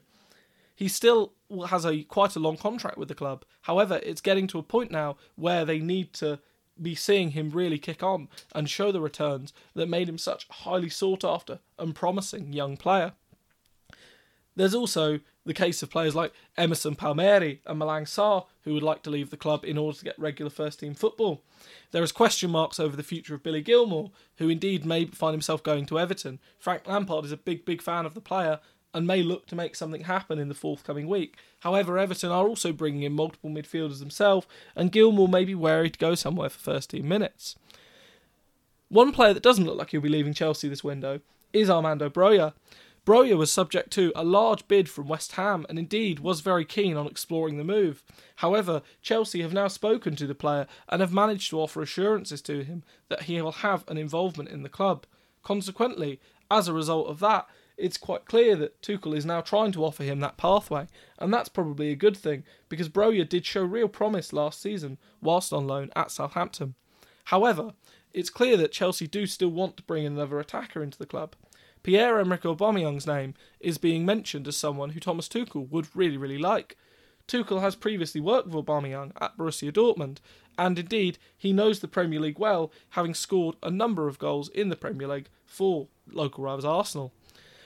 He 0.75 0.89
still 0.89 1.33
has 1.69 1.85
a 1.85 2.03
quite 2.05 2.37
a 2.37 2.41
long 2.41 2.57
contract 2.57 2.97
with 2.97 3.09
the 3.09 3.15
club. 3.15 3.45
However, 3.63 4.01
it's 4.03 4.21
getting 4.21 4.47
to 4.49 4.59
a 4.59 4.63
point 4.63 4.91
now 4.91 5.17
where 5.37 5.65
they 5.65 5.79
need 5.79 6.13
to 6.15 6.39
be 6.81 6.95
seeing 6.95 7.33
him 7.33 7.51
really 7.51 7.79
kick 7.79 8.03
on 8.03 8.29
and 8.55 8.69
show 8.69 8.91
the 8.91 9.01
returns 9.01 9.53
that 9.75 9.89
made 9.89 10.09
him 10.09 10.19
such 10.19 10.47
a 10.49 10.53
highly 10.53 10.89
sought 10.89 11.25
after 11.25 11.61
and 11.79 11.95
promising 11.95 12.53
young 12.53 12.77
player. 12.77 13.13
There's 14.55 14.75
also 14.75 15.21
the 15.45 15.55
case 15.55 15.83
of 15.83 15.91
players 15.91 16.15
like 16.15 16.33
Emerson 16.57 16.95
Palmieri 16.95 17.61
and 17.67 17.81
Malang 17.81 18.05
Sarr 18.05 18.47
who 18.63 18.75
would 18.75 18.83
like 18.83 19.03
to 19.03 19.11
leave 19.11 19.31
the 19.31 19.37
club 19.37 19.65
in 19.65 19.79
order 19.79 19.99
to 19.99 20.05
get 20.05 20.19
regular 20.19 20.51
first 20.51 20.81
team 20.81 20.95
football. 20.95 21.43
There 21.91 22.03
is 22.03 22.13
question 22.13 22.51
marks 22.51 22.79
over 22.79 22.97
the 22.97 23.03
future 23.03 23.35
of 23.35 23.43
Billy 23.43 23.63
Gilmour, 23.63 24.11
who 24.37 24.49
indeed 24.49 24.85
may 24.85 25.07
find 25.07 25.33
himself 25.33 25.63
going 25.63 25.87
to 25.87 25.99
Everton. 25.99 26.39
Frank 26.59 26.87
Lampard 26.87 27.25
is 27.25 27.33
a 27.33 27.37
big, 27.37 27.65
big 27.65 27.83
fan 27.83 28.07
of 28.07 28.15
the 28.15 28.21
player 28.21 28.61
and 28.95 29.07
may 29.07 29.23
look 29.23 29.47
to 29.47 29.57
make 29.57 29.75
something 29.75 30.03
happen 30.03 30.39
in 30.39 30.49
the 30.49 30.55
forthcoming 30.55 31.09
week. 31.09 31.37
However, 31.61 31.99
Everton 31.99 32.31
are 32.31 32.47
also 32.47 32.73
bringing 32.73 33.03
in 33.03 33.13
multiple 33.13 33.51
midfielders 33.51 34.01
themselves, 34.01 34.47
and 34.77 34.93
Gilmour 34.93 35.29
may 35.29 35.45
be 35.45 35.55
wary 35.55 35.91
to 35.91 35.99
go 35.99 36.15
somewhere 36.15 36.51
for 36.51 36.59
first 36.59 36.91
team 36.91 37.09
minutes. 37.09 37.57
One 38.89 39.13
player 39.13 39.33
that 39.33 39.43
doesn't 39.43 39.65
look 39.65 39.79
like 39.79 39.91
he'll 39.91 40.03
be 40.03 40.11
leaving 40.11 40.35
Chelsea 40.35 40.69
this 40.69 40.85
window 40.85 41.21
is 41.55 41.71
Armando 41.71 42.11
Broja. 42.11 42.53
Broja 43.05 43.37
was 43.37 43.51
subject 43.51 43.91
to 43.95 44.13
a 44.15 44.23
large 44.23 44.69
bid 44.69 44.89
from 44.89 45.09
West 45.09 45.33
Ham 45.33 45.67
and 45.69 45.77
indeed 45.77 46.21
was 46.21 46.41
very 46.41 46.65
keen 46.65 46.97
on 46.97 47.09
exploring 47.09 47.59
the 47.59 47.65
move. 47.65 48.05
However, 48.37 48.81
Chelsea 49.01 49.43
have 49.43 49.53
now 49.53 49.67
spoken 49.67 50.15
to 50.15 50.27
the 50.27 50.37
player 50.37 50.69
and 50.89 51.01
have 51.01 51.13
managed 51.13 51.51
to 51.51 51.61
offer 51.61 51.83
assurances 51.83 52.41
to 52.43 52.63
him 52.63 52.85
that 53.09 53.23
he 53.23 53.43
will 53.43 53.53
have 53.53 53.85
an 53.89 53.99
involvement 53.99 54.51
in 54.51 54.63
the 54.63 54.69
club. 54.69 55.05
Consequently, 55.43 56.21
as 56.49 56.69
a 56.69 56.73
result 56.73 57.09
of 57.09 57.19
that, 57.19 57.49
it's 57.77 57.97
quite 57.97 58.27
clear 58.27 58.55
that 58.55 58.81
Tuchel 58.83 59.17
is 59.17 59.27
now 59.27 59.41
trying 59.41 59.73
to 59.73 59.85
offer 59.85 60.05
him 60.05 60.21
that 60.21 60.37
pathway, 60.37 60.87
and 61.19 61.35
that's 61.35 61.49
probably 61.49 61.91
a 61.91 61.97
good 61.97 62.17
thing 62.17 62.45
because 62.69 62.89
Broja 62.89 63.29
did 63.29 63.45
show 63.45 63.65
real 63.65 63.89
promise 63.89 64.33
last 64.33 64.63
season 64.63 64.99
whilst 65.21 65.53
on 65.53 65.67
loan 65.67 65.91
at 65.97 66.13
Southampton. 66.13 66.77
However, 67.25 67.73
it's 68.13 68.31
clear 68.31 68.57
that 68.59 68.71
Chelsea 68.71 69.09
do 69.09 69.27
still 69.27 69.49
want 69.49 69.77
to 69.79 69.83
bring 69.83 70.07
another 70.07 70.39
attacker 70.39 70.85
into 70.85 70.99
the 70.99 71.07
club. 71.07 71.35
Pierre-Emerick 71.83 72.43
Aubameyang's 72.43 73.07
name 73.07 73.35
is 73.61 73.79
being 73.79 74.07
mentioned 74.07 74.47
as 74.47 74.57
someone 74.57 74.91
who 74.91 75.01
Thomas 75.01 75.29
Tuchel 75.29 75.69
would 75.71 75.89
really, 75.95 76.17
really 76.17 76.39
like. 76.39 76.77
Tuchel 77.27 77.61
has 77.61 77.75
previously 77.75 78.21
worked 78.21 78.49
with 78.49 78.65
Aubameyang 78.65 79.13
at 79.21 79.37
Borussia 79.37 79.73
Dortmund, 79.73 80.19
and 80.59 80.79
indeed 80.79 81.19
he 81.37 81.53
knows 81.53 81.81
the 81.81 81.89
Premier 81.89 82.21
League 82.21 82.39
well, 82.39 82.71
having 82.91 83.15
scored 83.15 83.57
a 83.63 83.71
number 83.71 84.07
of 84.07 84.19
goals 84.19 84.49
in 84.51 84.69
the 84.69 84.77
Premier 84.77 85.09
League 85.09 85.29
for 85.47 85.89
local 86.11 86.45
rivals 86.45 86.65
Arsenal. 86.65 87.13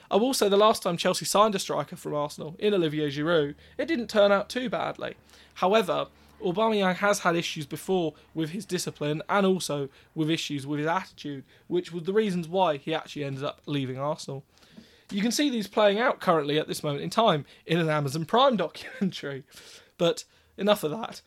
I 0.09 0.15
will 0.15 0.33
say 0.33 0.47
the 0.47 0.57
last 0.57 0.83
time 0.83 0.97
Chelsea 0.97 1.25
signed 1.25 1.53
a 1.55 1.59
striker 1.59 1.95
from 1.95 2.13
Arsenal 2.13 2.55
in 2.59 2.73
Olivier 2.73 3.09
Giroud, 3.09 3.55
it 3.77 3.87
didn't 3.87 4.09
turn 4.09 4.31
out 4.31 4.49
too 4.49 4.69
badly. 4.69 5.15
However, 5.55 6.07
Aubameyang 6.43 6.95
has 6.95 7.19
had 7.19 7.35
issues 7.35 7.65
before 7.65 8.13
with 8.33 8.51
his 8.51 8.65
discipline 8.65 9.21
and 9.29 9.45
also 9.45 9.89
with 10.13 10.29
issues 10.29 10.67
with 10.67 10.79
his 10.79 10.87
attitude, 10.87 11.43
which 11.67 11.91
was 11.91 12.03
the 12.03 12.13
reasons 12.13 12.47
why 12.47 12.77
he 12.77 12.93
actually 12.93 13.23
ended 13.23 13.43
up 13.43 13.61
leaving 13.65 13.97
Arsenal. 13.97 14.43
You 15.09 15.21
can 15.21 15.31
see 15.31 15.49
these 15.49 15.67
playing 15.67 15.99
out 15.99 16.19
currently 16.19 16.59
at 16.59 16.67
this 16.67 16.83
moment 16.83 17.03
in 17.03 17.09
time 17.09 17.45
in 17.65 17.79
an 17.79 17.89
Amazon 17.89 18.25
Prime 18.25 18.57
documentary. 18.57 19.43
But 19.97 20.25
enough 20.57 20.83
of 20.83 20.91
that. 20.91 21.21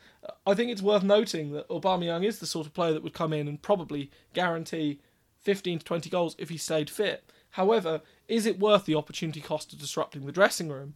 I 0.45 0.53
think 0.53 0.71
it's 0.71 0.81
worth 0.81 1.03
noting 1.03 1.51
that 1.53 1.67
Aubameyang 1.69 2.25
is 2.25 2.39
the 2.39 2.45
sort 2.45 2.67
of 2.67 2.73
player 2.73 2.93
that 2.93 3.03
would 3.03 3.13
come 3.13 3.33
in 3.33 3.47
and 3.47 3.61
probably 3.61 4.11
guarantee 4.33 4.99
15 5.39 5.79
to 5.79 5.85
20 5.85 6.09
goals 6.09 6.35
if 6.37 6.49
he 6.49 6.57
stayed 6.57 6.89
fit. 6.89 7.31
However, 7.51 8.01
is 8.27 8.45
it 8.45 8.59
worth 8.59 8.85
the 8.85 8.95
opportunity 8.95 9.41
cost 9.41 9.73
of 9.73 9.79
disrupting 9.79 10.25
the 10.25 10.31
dressing 10.31 10.69
room? 10.69 10.95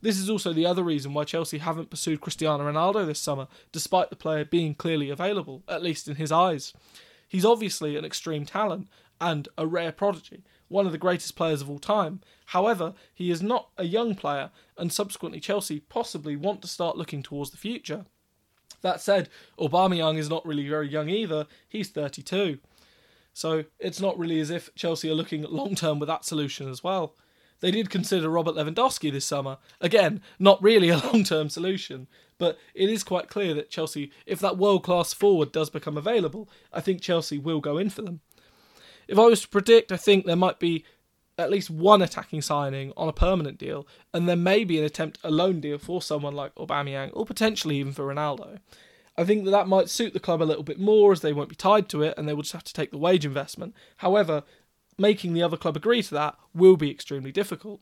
This 0.00 0.18
is 0.18 0.30
also 0.30 0.52
the 0.52 0.66
other 0.66 0.82
reason 0.82 1.14
why 1.14 1.24
Chelsea 1.24 1.58
haven't 1.58 1.90
pursued 1.90 2.20
Cristiano 2.20 2.70
Ronaldo 2.70 3.06
this 3.06 3.18
summer, 3.18 3.48
despite 3.72 4.10
the 4.10 4.16
player 4.16 4.44
being 4.44 4.74
clearly 4.74 5.10
available, 5.10 5.62
at 5.68 5.82
least 5.82 6.08
in 6.08 6.16
his 6.16 6.30
eyes. 6.30 6.72
He's 7.28 7.44
obviously 7.44 7.96
an 7.96 8.04
extreme 8.04 8.46
talent 8.46 8.88
and 9.20 9.48
a 9.56 9.66
rare 9.66 9.92
prodigy, 9.92 10.44
one 10.68 10.86
of 10.86 10.92
the 10.92 10.98
greatest 10.98 11.36
players 11.36 11.62
of 11.62 11.70
all 11.70 11.78
time. 11.78 12.20
However, 12.46 12.94
he 13.14 13.30
is 13.30 13.42
not 13.42 13.70
a 13.76 13.84
young 13.84 14.14
player, 14.14 14.50
and 14.76 14.92
subsequently 14.92 15.40
Chelsea 15.40 15.80
possibly 15.80 16.36
want 16.36 16.62
to 16.62 16.68
start 16.68 16.96
looking 16.96 17.22
towards 17.22 17.50
the 17.50 17.56
future. 17.56 18.04
That 18.82 19.00
said, 19.00 19.28
Aubameyang 19.58 20.18
is 20.18 20.28
not 20.28 20.46
really 20.46 20.68
very 20.68 20.88
young 20.88 21.08
either. 21.08 21.46
He's 21.68 21.88
32. 21.88 22.58
So 23.32 23.64
it's 23.78 24.00
not 24.00 24.18
really 24.18 24.40
as 24.40 24.50
if 24.50 24.74
Chelsea 24.74 25.10
are 25.10 25.14
looking 25.14 25.42
long 25.42 25.74
term 25.74 25.98
with 25.98 26.06
that 26.08 26.24
solution 26.24 26.68
as 26.68 26.84
well. 26.84 27.14
They 27.60 27.70
did 27.70 27.90
consider 27.90 28.28
Robert 28.28 28.54
Lewandowski 28.54 29.10
this 29.10 29.24
summer. 29.24 29.58
Again, 29.80 30.20
not 30.38 30.62
really 30.62 30.88
a 30.88 30.98
long 31.12 31.24
term 31.24 31.48
solution, 31.48 32.06
but 32.38 32.58
it 32.74 32.90
is 32.90 33.04
quite 33.04 33.28
clear 33.28 33.54
that 33.54 33.70
Chelsea, 33.70 34.10
if 34.26 34.40
that 34.40 34.58
world 34.58 34.84
class 34.84 35.12
forward 35.12 35.52
does 35.52 35.70
become 35.70 35.96
available, 35.96 36.48
I 36.72 36.80
think 36.80 37.00
Chelsea 37.00 37.38
will 37.38 37.60
go 37.60 37.78
in 37.78 37.90
for 37.90 38.02
them. 38.02 38.20
If 39.08 39.18
I 39.18 39.26
was 39.26 39.42
to 39.42 39.48
predict, 39.48 39.92
I 39.92 39.96
think 39.96 40.26
there 40.26 40.36
might 40.36 40.58
be 40.58 40.84
at 41.38 41.50
least 41.50 41.70
one 41.70 42.02
attacking 42.02 42.42
signing 42.42 42.92
on 42.96 43.08
a 43.08 43.12
permanent 43.12 43.58
deal, 43.58 43.86
and 44.12 44.28
there 44.28 44.36
may 44.36 44.64
be 44.64 44.78
an 44.78 44.84
attempt 44.84 45.18
a 45.22 45.30
loan 45.30 45.60
deal 45.60 45.78
for 45.78 46.00
someone 46.00 46.34
like 46.34 46.54
Aubameyang, 46.54 47.10
or 47.12 47.26
potentially 47.26 47.76
even 47.76 47.92
for 47.92 48.06
Ronaldo. 48.06 48.58
I 49.18 49.24
think 49.24 49.44
that 49.44 49.50
that 49.50 49.68
might 49.68 49.88
suit 49.88 50.12
the 50.12 50.20
club 50.20 50.42
a 50.42 50.44
little 50.44 50.62
bit 50.62 50.78
more 50.78 51.12
as 51.12 51.20
they 51.20 51.32
won't 51.32 51.48
be 51.48 51.54
tied 51.54 51.88
to 51.90 52.02
it 52.02 52.14
and 52.16 52.28
they 52.28 52.34
will 52.34 52.42
just 52.42 52.52
have 52.52 52.64
to 52.64 52.72
take 52.72 52.90
the 52.90 52.98
wage 52.98 53.24
investment. 53.24 53.74
However, 53.98 54.42
making 54.98 55.34
the 55.34 55.42
other 55.42 55.56
club 55.56 55.76
agree 55.76 56.02
to 56.02 56.14
that 56.14 56.36
will 56.54 56.76
be 56.76 56.90
extremely 56.90 57.32
difficult. 57.32 57.80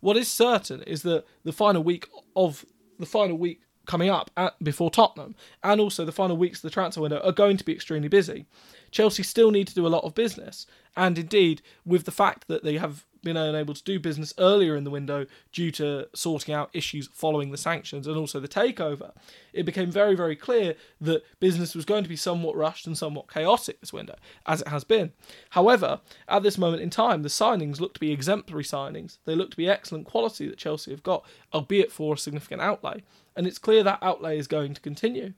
What 0.00 0.16
is 0.16 0.28
certain 0.28 0.82
is 0.82 1.02
that 1.02 1.24
the 1.44 1.52
final 1.52 1.82
week 1.82 2.08
of 2.34 2.64
the 2.98 3.06
final 3.06 3.36
week 3.36 3.62
coming 3.86 4.10
up 4.10 4.30
at, 4.36 4.62
before 4.62 4.90
Tottenham 4.90 5.34
and 5.64 5.80
also 5.80 6.04
the 6.04 6.12
final 6.12 6.36
weeks 6.36 6.58
of 6.58 6.62
the 6.62 6.70
transfer 6.70 7.00
window 7.00 7.18
are 7.20 7.32
going 7.32 7.56
to 7.56 7.64
be 7.64 7.72
extremely 7.72 8.08
busy. 8.08 8.46
Chelsea 8.90 9.22
still 9.22 9.50
need 9.50 9.66
to 9.68 9.74
do 9.74 9.86
a 9.86 9.88
lot 9.88 10.04
of 10.04 10.14
business, 10.14 10.66
and 10.96 11.18
indeed, 11.18 11.62
with 11.84 12.04
the 12.04 12.10
fact 12.10 12.46
that 12.48 12.62
they 12.62 12.76
have 12.76 13.04
been 13.22 13.36
unable 13.36 13.74
to 13.74 13.82
do 13.82 13.98
business 13.98 14.34
earlier 14.38 14.76
in 14.76 14.84
the 14.84 14.90
window 14.90 15.26
due 15.52 15.70
to 15.72 16.06
sorting 16.14 16.54
out 16.54 16.70
issues 16.72 17.08
following 17.12 17.50
the 17.50 17.56
sanctions 17.56 18.06
and 18.06 18.16
also 18.16 18.40
the 18.40 18.48
takeover, 18.48 19.12
it 19.52 19.64
became 19.64 19.90
very, 19.90 20.14
very 20.14 20.36
clear 20.36 20.74
that 21.00 21.22
business 21.40 21.74
was 21.74 21.84
going 21.84 22.02
to 22.02 22.08
be 22.08 22.16
somewhat 22.16 22.56
rushed 22.56 22.86
and 22.86 22.96
somewhat 22.96 23.32
chaotic 23.32 23.80
this 23.80 23.92
window, 23.92 24.16
as 24.46 24.60
it 24.62 24.68
has 24.68 24.84
been. 24.84 25.12
However, 25.50 26.00
at 26.28 26.42
this 26.42 26.58
moment 26.58 26.82
in 26.82 26.90
time, 26.90 27.22
the 27.22 27.28
signings 27.28 27.80
look 27.80 27.94
to 27.94 28.00
be 28.00 28.12
exemplary 28.12 28.64
signings. 28.64 29.18
They 29.24 29.34
look 29.34 29.50
to 29.50 29.56
be 29.56 29.68
excellent 29.68 30.06
quality 30.06 30.48
that 30.48 30.58
Chelsea 30.58 30.90
have 30.90 31.02
got, 31.02 31.24
albeit 31.52 31.92
for 31.92 32.14
a 32.14 32.18
significant 32.18 32.62
outlay. 32.62 33.02
And 33.36 33.46
it's 33.46 33.58
clear 33.58 33.82
that 33.84 34.02
outlay 34.02 34.38
is 34.38 34.46
going 34.46 34.74
to 34.74 34.80
continue. 34.80 35.34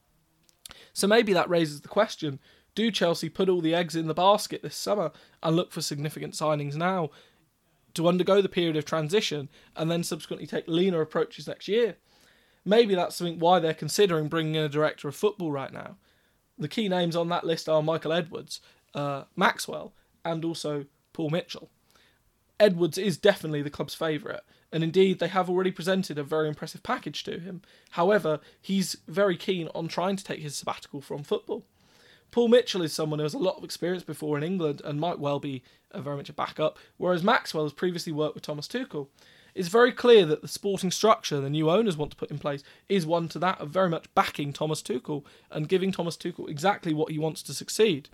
So 0.93 1.07
maybe 1.07 1.33
that 1.33 1.51
raises 1.51 1.81
the 1.81 1.89
question 1.89 2.39
do 2.75 2.91
Chelsea 2.91 3.29
put 3.29 3.49
all 3.49 3.61
the 3.61 3.75
eggs 3.75 3.95
in 3.95 4.07
the 4.07 4.15
basket 4.15 4.63
this 4.63 4.77
summer 4.77 5.13
and 5.43 5.57
look 5.57 5.73
for 5.73 5.83
significant 5.83 6.35
signings 6.35 6.75
now 6.75 7.11
to 7.95 8.09
undergo 8.09 8.41
the 8.41 8.49
period 8.49 8.77
of 8.77 8.85
transition 8.85 9.49
and 9.77 9.91
then 9.91 10.03
subsequently 10.03 10.47
take 10.47 10.67
leaner 10.67 11.01
approaches 11.01 11.47
next 11.47 11.69
year. 11.69 11.97
Maybe 12.65 12.95
that's 12.95 13.17
something 13.17 13.39
why 13.39 13.59
they're 13.59 13.75
considering 13.75 14.29
bringing 14.29 14.55
in 14.55 14.63
a 14.63 14.69
director 14.69 15.09
of 15.09 15.17
football 15.17 15.51
right 15.51 15.73
now. 15.73 15.97
The 16.59 16.69
key 16.69 16.89
names 16.89 17.17
on 17.17 17.29
that 17.31 17.45
list 17.45 17.69
are 17.69 17.83
Michael 17.83 18.13
Edwards, 18.13 18.61
uh, 18.95 19.25
Maxwell, 19.35 19.95
and 20.25 20.45
also 20.45 20.87
Paul 21.13 21.31
Mitchell. 21.31 21.71
Edwards 22.61 22.99
is 22.99 23.19
definitely 23.19 23.63
the 23.63 23.71
club's 23.71 23.95
favourite, 23.95 24.43
And 24.71 24.85
indeed, 24.85 25.19
they 25.19 25.29
have 25.29 25.51
already 25.51 25.73
presented 25.73 26.19
a 26.19 26.23
very 26.23 26.49
impressive 26.49 26.83
package 26.83 27.25
to 27.25 27.41
him. 27.41 27.63
However, 27.91 28.41
he's 28.61 28.97
very 29.09 29.37
keen 29.37 29.69
on 29.75 29.89
trying 29.89 30.17
to 30.17 30.25
take 30.25 30.41
his 30.41 30.55
sabbatical 30.55 31.01
from 31.01 31.25
football. 31.25 31.67
Paul 32.33 32.49
Mitchell 32.49 32.81
is 32.81 32.95
someone 32.95 33.19
who 33.19 33.25
has 33.25 33.35
a 33.35 33.39
lot 33.39 33.59
of 33.59 33.65
experience 33.65 34.03
before 34.03 34.39
in 34.39 34.43
England 34.43 34.81
and 34.85 34.99
might 34.99 35.19
well 35.19 35.39
be 35.39 35.63
a 35.91 36.01
very 36.01 36.17
much 36.17 36.31
a 36.31 36.33
backup, 36.33 36.79
whereas 36.97 37.23
Maxwell 37.23 37.65
has 37.65 37.75
previously 37.75 38.11
worked 38.11 38.35
with 38.35 38.43
Thomas 38.43 38.67
Tuchel. 38.67 39.09
It's 39.55 39.69
very 39.69 39.93
clear 39.93 40.25
that 40.25 40.41
the 40.41 40.49
sporting 40.49 40.91
structure 40.91 41.39
the 41.41 41.51
new 41.51 41.71
owners 41.71 41.99
want 41.99 42.11
to 42.11 42.17
put 42.17 42.31
in 42.31 42.39
place 42.39 42.65
is 42.89 43.05
one 43.05 43.29
to 43.29 43.39
that 43.41 43.61
of 43.61 43.69
very 43.69 43.91
much 43.91 44.13
backing 44.15 44.55
Thomas 44.55 44.81
Tuchel 44.81 45.27
and 45.51 45.69
giving 45.69 45.93
Thomas 45.93 46.17
Tuchel 46.17 46.49
exactly 46.49 46.95
what 46.95 47.13
he 47.13 47.19
wants 47.19 47.43
to 47.43 47.53
succeed. 47.53 48.09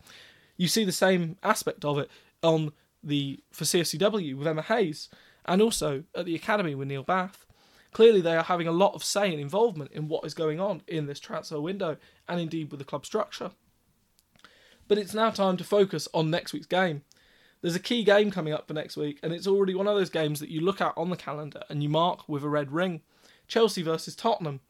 You 0.56 0.66
see 0.66 0.84
the 0.84 0.90
same 0.90 1.36
aspect 1.44 1.84
of 1.84 1.96
it 1.98 2.10
on 2.42 2.72
the 3.04 3.38
for 3.52 3.64
CFCW 3.64 4.36
with 4.36 4.48
Emma 4.48 4.62
Hayes 4.62 5.08
and 5.44 5.62
also 5.62 6.02
at 6.16 6.26
the 6.26 6.34
academy 6.34 6.74
with 6.74 6.88
Neil 6.88 7.04
Bath. 7.04 7.46
Clearly, 7.92 8.20
they 8.20 8.36
are 8.36 8.42
having 8.42 8.66
a 8.66 8.72
lot 8.72 8.94
of 8.94 9.04
say 9.04 9.30
and 9.30 9.40
involvement 9.40 9.92
in 9.92 10.08
what 10.08 10.24
is 10.24 10.34
going 10.34 10.58
on 10.58 10.82
in 10.88 11.06
this 11.06 11.20
transfer 11.20 11.60
window 11.60 11.96
and 12.28 12.40
indeed 12.40 12.72
with 12.72 12.80
the 12.80 12.84
club 12.84 13.06
structure. 13.06 13.52
But 14.88 14.98
it's 14.98 15.14
now 15.14 15.30
time 15.30 15.56
to 15.58 15.64
focus 15.64 16.08
on 16.14 16.30
next 16.30 16.52
week's 16.52 16.66
game. 16.66 17.02
There's 17.60 17.76
a 17.76 17.80
key 17.80 18.04
game 18.04 18.30
coming 18.30 18.52
up 18.52 18.66
for 18.66 18.74
next 18.74 18.96
week, 18.96 19.18
and 19.22 19.32
it's 19.32 19.46
already 19.46 19.74
one 19.74 19.86
of 19.86 19.96
those 19.96 20.10
games 20.10 20.40
that 20.40 20.48
you 20.48 20.60
look 20.60 20.80
at 20.80 20.94
on 20.96 21.10
the 21.10 21.16
calendar 21.16 21.62
and 21.68 21.82
you 21.82 21.88
mark 21.88 22.28
with 22.28 22.42
a 22.42 22.48
red 22.48 22.72
ring 22.72 23.02
Chelsea 23.46 23.82
versus 23.82 24.14
Tottenham. 24.14 24.60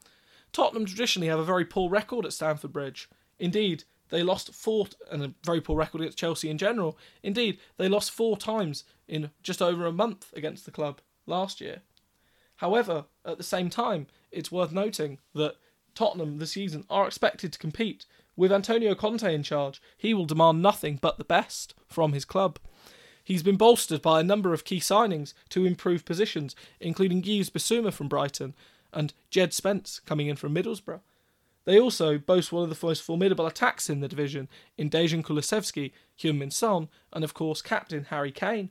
Tottenham 0.52 0.86
traditionally 0.86 1.28
have 1.28 1.38
a 1.38 1.44
very 1.44 1.64
poor 1.64 1.90
record 1.90 2.24
at 2.24 2.32
Stamford 2.32 2.72
Bridge. 2.72 3.08
Indeed, 3.38 3.84
they 4.08 4.22
lost 4.22 4.54
four, 4.54 4.86
and 5.10 5.22
a 5.22 5.34
very 5.44 5.60
poor 5.60 5.76
record 5.76 6.00
against 6.00 6.18
Chelsea 6.18 6.48
in 6.48 6.58
general. 6.58 6.96
Indeed, 7.22 7.58
they 7.76 7.88
lost 7.88 8.10
four 8.10 8.36
times 8.36 8.84
in 9.06 9.30
just 9.42 9.60
over 9.60 9.86
a 9.86 9.92
month 9.92 10.32
against 10.34 10.64
the 10.64 10.70
club 10.70 11.00
last 11.26 11.60
year. 11.60 11.82
However, 12.56 13.04
at 13.24 13.36
the 13.36 13.44
same 13.44 13.68
time, 13.70 14.06
it's 14.32 14.50
worth 14.50 14.72
noting 14.72 15.18
that 15.34 15.56
Tottenham 15.94 16.38
this 16.38 16.52
season 16.52 16.84
are 16.88 17.06
expected 17.06 17.52
to 17.52 17.58
compete. 17.58 18.06
With 18.38 18.52
Antonio 18.52 18.94
Conte 18.94 19.34
in 19.34 19.42
charge, 19.42 19.82
he 19.96 20.14
will 20.14 20.24
demand 20.24 20.62
nothing 20.62 21.00
but 21.02 21.18
the 21.18 21.24
best 21.24 21.74
from 21.88 22.12
his 22.12 22.24
club. 22.24 22.60
He's 23.24 23.42
been 23.42 23.56
bolstered 23.56 24.00
by 24.00 24.20
a 24.20 24.22
number 24.22 24.52
of 24.52 24.64
key 24.64 24.78
signings 24.78 25.34
to 25.48 25.66
improve 25.66 26.04
positions, 26.04 26.54
including 26.78 27.24
Yves 27.24 27.50
Bissouma 27.50 27.92
from 27.92 28.06
Brighton 28.06 28.54
and 28.92 29.12
Jed 29.28 29.52
Spence 29.52 30.00
coming 30.06 30.28
in 30.28 30.36
from 30.36 30.54
Middlesbrough. 30.54 31.00
They 31.64 31.80
also 31.80 32.16
boast 32.16 32.52
one 32.52 32.62
of 32.62 32.70
the 32.70 32.86
most 32.86 33.02
formidable 33.02 33.44
attacks 33.44 33.90
in 33.90 33.98
the 33.98 34.08
division 34.08 34.46
in 34.76 34.88
Dejan 34.88 35.24
Kulusevski, 35.24 35.90
Heung-min 36.16 36.52
Son, 36.52 36.88
and 37.12 37.24
of 37.24 37.34
course 37.34 37.60
captain 37.60 38.04
Harry 38.04 38.30
Kane. 38.30 38.70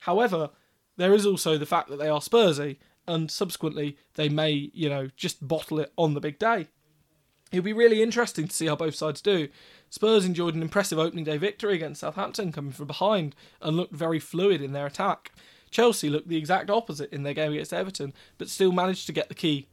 However, 0.00 0.50
there 0.96 1.14
is 1.14 1.24
also 1.24 1.56
the 1.56 1.66
fact 1.66 1.88
that 1.88 2.00
they 2.00 2.08
are 2.08 2.20
Spursy, 2.20 2.78
and 3.06 3.30
subsequently 3.30 3.96
they 4.14 4.28
may, 4.28 4.72
you 4.74 4.88
know, 4.88 5.08
just 5.16 5.46
bottle 5.46 5.78
it 5.78 5.92
on 5.96 6.14
the 6.14 6.20
big 6.20 6.40
day. 6.40 6.66
It'll 7.54 7.64
be 7.64 7.72
really 7.72 8.02
interesting 8.02 8.48
to 8.48 8.54
see 8.54 8.66
how 8.66 8.74
both 8.74 8.96
sides 8.96 9.20
do. 9.20 9.48
Spurs 9.88 10.24
enjoyed 10.24 10.56
an 10.56 10.62
impressive 10.62 10.98
opening 10.98 11.24
day 11.24 11.36
victory 11.36 11.74
against 11.76 12.00
Southampton, 12.00 12.50
coming 12.50 12.72
from 12.72 12.88
behind, 12.88 13.36
and 13.62 13.76
looked 13.76 13.94
very 13.94 14.18
fluid 14.18 14.60
in 14.60 14.72
their 14.72 14.86
attack. 14.86 15.30
Chelsea 15.70 16.10
looked 16.10 16.26
the 16.26 16.36
exact 16.36 16.68
opposite 16.68 17.12
in 17.12 17.22
their 17.22 17.32
game 17.32 17.52
against 17.52 17.72
Everton, 17.72 18.12
but 18.38 18.48
still 18.48 18.72
managed 18.72 19.06
to 19.06 19.12
get 19.12 19.28
the 19.28 19.34
key 19.34 19.68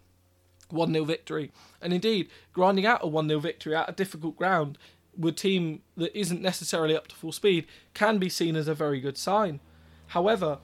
1 0.69 0.93
0 0.93 1.05
victory. 1.05 1.51
And 1.81 1.91
indeed, 1.91 2.29
grinding 2.53 2.85
out 2.85 3.03
a 3.03 3.07
1 3.07 3.27
0 3.27 3.39
victory 3.39 3.75
at 3.75 3.89
a 3.89 3.93
difficult 3.93 4.37
ground 4.37 4.77
with 5.17 5.33
a 5.33 5.37
team 5.37 5.81
that 5.97 6.15
isn't 6.17 6.41
necessarily 6.41 6.95
up 6.95 7.07
to 7.07 7.15
full 7.15 7.31
speed 7.31 7.65
can 7.95 8.19
be 8.19 8.29
seen 8.29 8.55
as 8.55 8.67
a 8.67 8.75
very 8.75 9.01
good 9.01 9.17
sign. 9.17 9.59
However, 10.07 10.59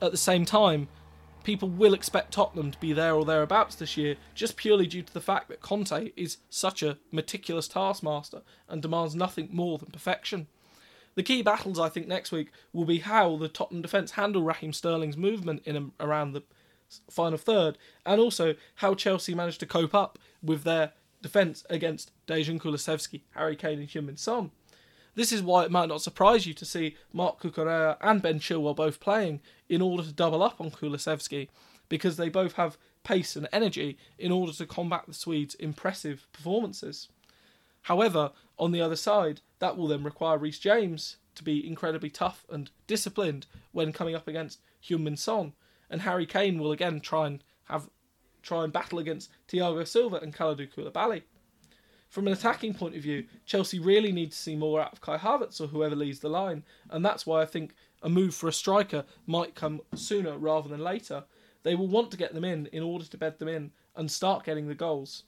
at 0.00 0.10
the 0.10 0.16
same 0.16 0.46
time, 0.46 0.88
people 1.44 1.68
will 1.68 1.94
expect 1.94 2.32
Tottenham 2.32 2.70
to 2.70 2.78
be 2.78 2.92
there 2.92 3.14
or 3.14 3.24
thereabouts 3.24 3.74
this 3.74 3.96
year 3.96 4.16
just 4.34 4.56
purely 4.56 4.86
due 4.86 5.02
to 5.02 5.12
the 5.12 5.20
fact 5.20 5.48
that 5.48 5.60
Conte 5.60 6.12
is 6.16 6.38
such 6.50 6.82
a 6.82 6.98
meticulous 7.10 7.68
taskmaster 7.68 8.42
and 8.68 8.82
demands 8.82 9.14
nothing 9.14 9.48
more 9.52 9.78
than 9.78 9.90
perfection. 9.90 10.46
The 11.14 11.22
key 11.22 11.42
battles, 11.42 11.78
I 11.78 11.88
think, 11.88 12.08
next 12.08 12.32
week 12.32 12.50
will 12.72 12.84
be 12.84 13.00
how 13.00 13.36
the 13.36 13.48
Tottenham 13.48 13.82
defence 13.82 14.12
handle 14.12 14.42
Raheem 14.42 14.72
Sterling's 14.72 15.16
movement 15.16 15.62
in 15.64 15.76
and 15.76 15.92
around 16.00 16.32
the 16.32 16.42
final 17.10 17.38
third, 17.38 17.78
and 18.04 18.20
also 18.20 18.54
how 18.76 18.94
Chelsea 18.94 19.34
managed 19.34 19.60
to 19.60 19.66
cope 19.66 19.94
up 19.94 20.18
with 20.42 20.64
their 20.64 20.92
defence 21.22 21.64
against 21.70 22.10
Dejan 22.26 22.60
Kulusevski, 22.60 23.22
Harry 23.30 23.56
Kane, 23.56 23.78
and 23.78 23.88
Heung-min 23.88 24.16
Son. 24.16 24.50
This 25.14 25.32
is 25.32 25.42
why 25.42 25.64
it 25.64 25.70
might 25.70 25.88
not 25.88 26.00
surprise 26.00 26.46
you 26.46 26.54
to 26.54 26.64
see 26.64 26.96
Marc 27.12 27.40
Cucurella 27.40 27.98
and 28.00 28.22
Ben 28.22 28.40
Chilwell 28.40 28.74
both 28.74 29.00
playing 29.00 29.40
in 29.68 29.82
order 29.82 30.02
to 30.02 30.12
double 30.12 30.42
up 30.42 30.60
on 30.60 30.70
Kulusevski, 30.70 31.48
because 31.88 32.16
they 32.16 32.30
both 32.30 32.54
have 32.54 32.78
pace 33.04 33.36
and 33.36 33.48
energy 33.52 33.98
in 34.18 34.32
order 34.32 34.52
to 34.52 34.64
combat 34.64 35.04
the 35.06 35.12
Swedes' 35.12 35.54
impressive 35.56 36.26
performances. 36.32 37.08
However, 37.82 38.32
on 38.58 38.72
the 38.72 38.80
other 38.80 38.96
side, 38.96 39.40
that 39.58 39.76
will 39.76 39.88
then 39.88 40.02
require 40.02 40.38
Reece 40.38 40.58
James 40.58 41.16
to 41.34 41.42
be 41.42 41.66
incredibly 41.66 42.10
tough 42.10 42.46
and 42.50 42.70
disciplined 42.86 43.46
when 43.72 43.92
coming 43.92 44.14
up 44.14 44.28
against 44.28 44.60
Heung-min 44.82 45.16
Son, 45.16 45.52
and 45.90 46.02
Harry 46.02 46.26
Kane 46.26 46.58
will 46.58 46.72
again 46.72 47.00
try 47.00 47.26
and 47.26 47.44
have 47.64 47.90
try 48.42 48.64
and 48.64 48.72
battle 48.72 48.98
against 48.98 49.30
Thiago 49.48 49.86
Silva 49.86 50.16
and 50.16 50.34
Kalidou 50.34 50.68
Koulibaly. 50.72 51.22
From 52.12 52.26
an 52.26 52.34
attacking 52.34 52.74
point 52.74 52.94
of 52.94 53.02
view, 53.02 53.24
Chelsea 53.46 53.78
really 53.78 54.12
need 54.12 54.32
to 54.32 54.36
see 54.36 54.54
more 54.54 54.82
out 54.82 54.92
of 54.92 55.00
Kai 55.00 55.16
Havertz 55.16 55.62
or 55.62 55.68
whoever 55.68 55.96
leads 55.96 56.20
the 56.20 56.28
line, 56.28 56.62
and 56.90 57.02
that's 57.02 57.24
why 57.24 57.40
I 57.40 57.46
think 57.46 57.74
a 58.02 58.10
move 58.10 58.34
for 58.34 58.48
a 58.48 58.52
striker 58.52 59.06
might 59.26 59.54
come 59.54 59.80
sooner 59.94 60.36
rather 60.36 60.68
than 60.68 60.80
later. 60.80 61.24
They 61.62 61.74
will 61.74 61.88
want 61.88 62.10
to 62.10 62.18
get 62.18 62.34
them 62.34 62.44
in 62.44 62.66
in 62.66 62.82
order 62.82 63.06
to 63.06 63.16
bed 63.16 63.38
them 63.38 63.48
in 63.48 63.70
and 63.96 64.10
start 64.10 64.44
getting 64.44 64.68
the 64.68 64.74
goals. 64.74 65.22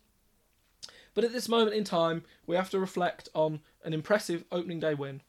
But 1.15 1.25
at 1.25 1.33
this 1.33 1.49
moment 1.49 1.75
in 1.75 1.85
time, 1.85 2.23
we 2.47 2.55
have 2.55 2.69
to 2.69 2.79
reflect 2.79 3.31
on 3.33 3.61
an 3.83 3.95
impressive 3.95 4.45
opening 4.53 4.81
day 4.81 4.93
win. 4.93 5.23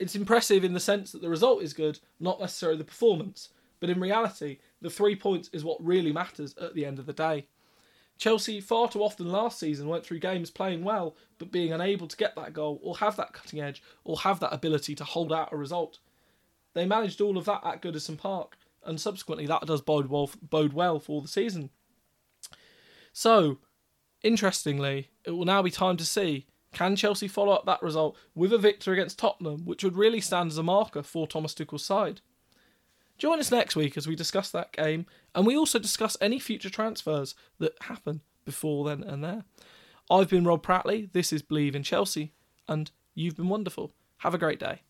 It's 0.00 0.16
impressive 0.16 0.64
in 0.64 0.74
the 0.74 0.80
sense 0.80 1.12
that 1.12 1.22
the 1.22 1.30
result 1.30 1.62
is 1.62 1.72
good, 1.72 2.00
not 2.18 2.40
necessarily 2.40 2.78
the 2.78 2.84
performance. 2.84 3.50
But 3.78 3.90
in 3.90 4.00
reality, 4.00 4.58
the 4.80 4.90
three 4.90 5.14
points 5.14 5.50
is 5.52 5.62
what 5.62 5.80
really 5.80 6.10
matters 6.10 6.52
at 6.60 6.74
the 6.74 6.84
end 6.84 6.98
of 6.98 7.06
the 7.06 7.12
day. 7.12 7.46
Chelsea 8.18 8.60
far 8.60 8.88
too 8.88 9.02
often 9.02 9.30
last 9.30 9.58
season 9.58 9.88
went 9.88 10.06
through 10.06 10.20
games 10.20 10.50
playing 10.50 10.84
well, 10.84 11.16
but 11.38 11.50
being 11.50 11.72
unable 11.72 12.06
to 12.06 12.16
get 12.16 12.34
that 12.36 12.52
goal 12.52 12.80
or 12.82 12.96
have 12.98 13.16
that 13.16 13.32
cutting 13.32 13.60
edge 13.60 13.82
or 14.04 14.18
have 14.18 14.40
that 14.40 14.54
ability 14.54 14.94
to 14.94 15.04
hold 15.04 15.32
out 15.32 15.52
a 15.52 15.56
result. 15.56 15.98
They 16.74 16.86
managed 16.86 17.20
all 17.20 17.36
of 17.36 17.44
that 17.46 17.62
at 17.64 17.82
Goodison 17.82 18.16
Park, 18.16 18.56
and 18.84 19.00
subsequently 19.00 19.46
that 19.46 19.66
does 19.66 19.80
bode 19.80 20.06
well, 20.06 20.30
bode 20.42 20.72
well 20.72 20.98
for 21.00 21.22
the 21.22 21.28
season. 21.28 21.70
So, 23.12 23.58
interestingly, 24.22 25.10
it 25.24 25.30
will 25.30 25.44
now 25.44 25.62
be 25.62 25.70
time 25.70 25.96
to 25.96 26.04
see 26.04 26.46
can 26.72 26.96
Chelsea 26.96 27.28
follow 27.28 27.52
up 27.52 27.64
that 27.66 27.82
result 27.82 28.16
with 28.34 28.52
a 28.52 28.58
victory 28.58 28.94
against 28.94 29.18
Tottenham, 29.18 29.64
which 29.64 29.84
would 29.84 29.96
really 29.96 30.20
stand 30.20 30.50
as 30.50 30.58
a 30.58 30.62
marker 30.62 31.04
for 31.04 31.26
Thomas 31.26 31.54
Tuchel's 31.54 31.84
side. 31.84 32.20
Join 33.16 33.38
us 33.38 33.52
next 33.52 33.76
week 33.76 33.96
as 33.96 34.08
we 34.08 34.16
discuss 34.16 34.50
that 34.50 34.72
game 34.72 35.06
and 35.34 35.46
we 35.46 35.56
also 35.56 35.78
discuss 35.78 36.16
any 36.20 36.38
future 36.38 36.70
transfers 36.70 37.34
that 37.58 37.74
happen 37.82 38.20
before 38.44 38.84
then 38.84 39.02
and 39.02 39.24
there. 39.24 39.44
I've 40.10 40.28
been 40.28 40.44
Rob 40.44 40.64
Prattley, 40.64 41.10
this 41.12 41.32
is 41.32 41.42
Bleav 41.42 41.74
in 41.74 41.82
Chelsea, 41.82 42.32
and 42.68 42.90
you've 43.14 43.36
been 43.36 43.48
wonderful. 43.48 43.94
Have 44.18 44.34
a 44.34 44.38
great 44.38 44.60
day. 44.60 44.82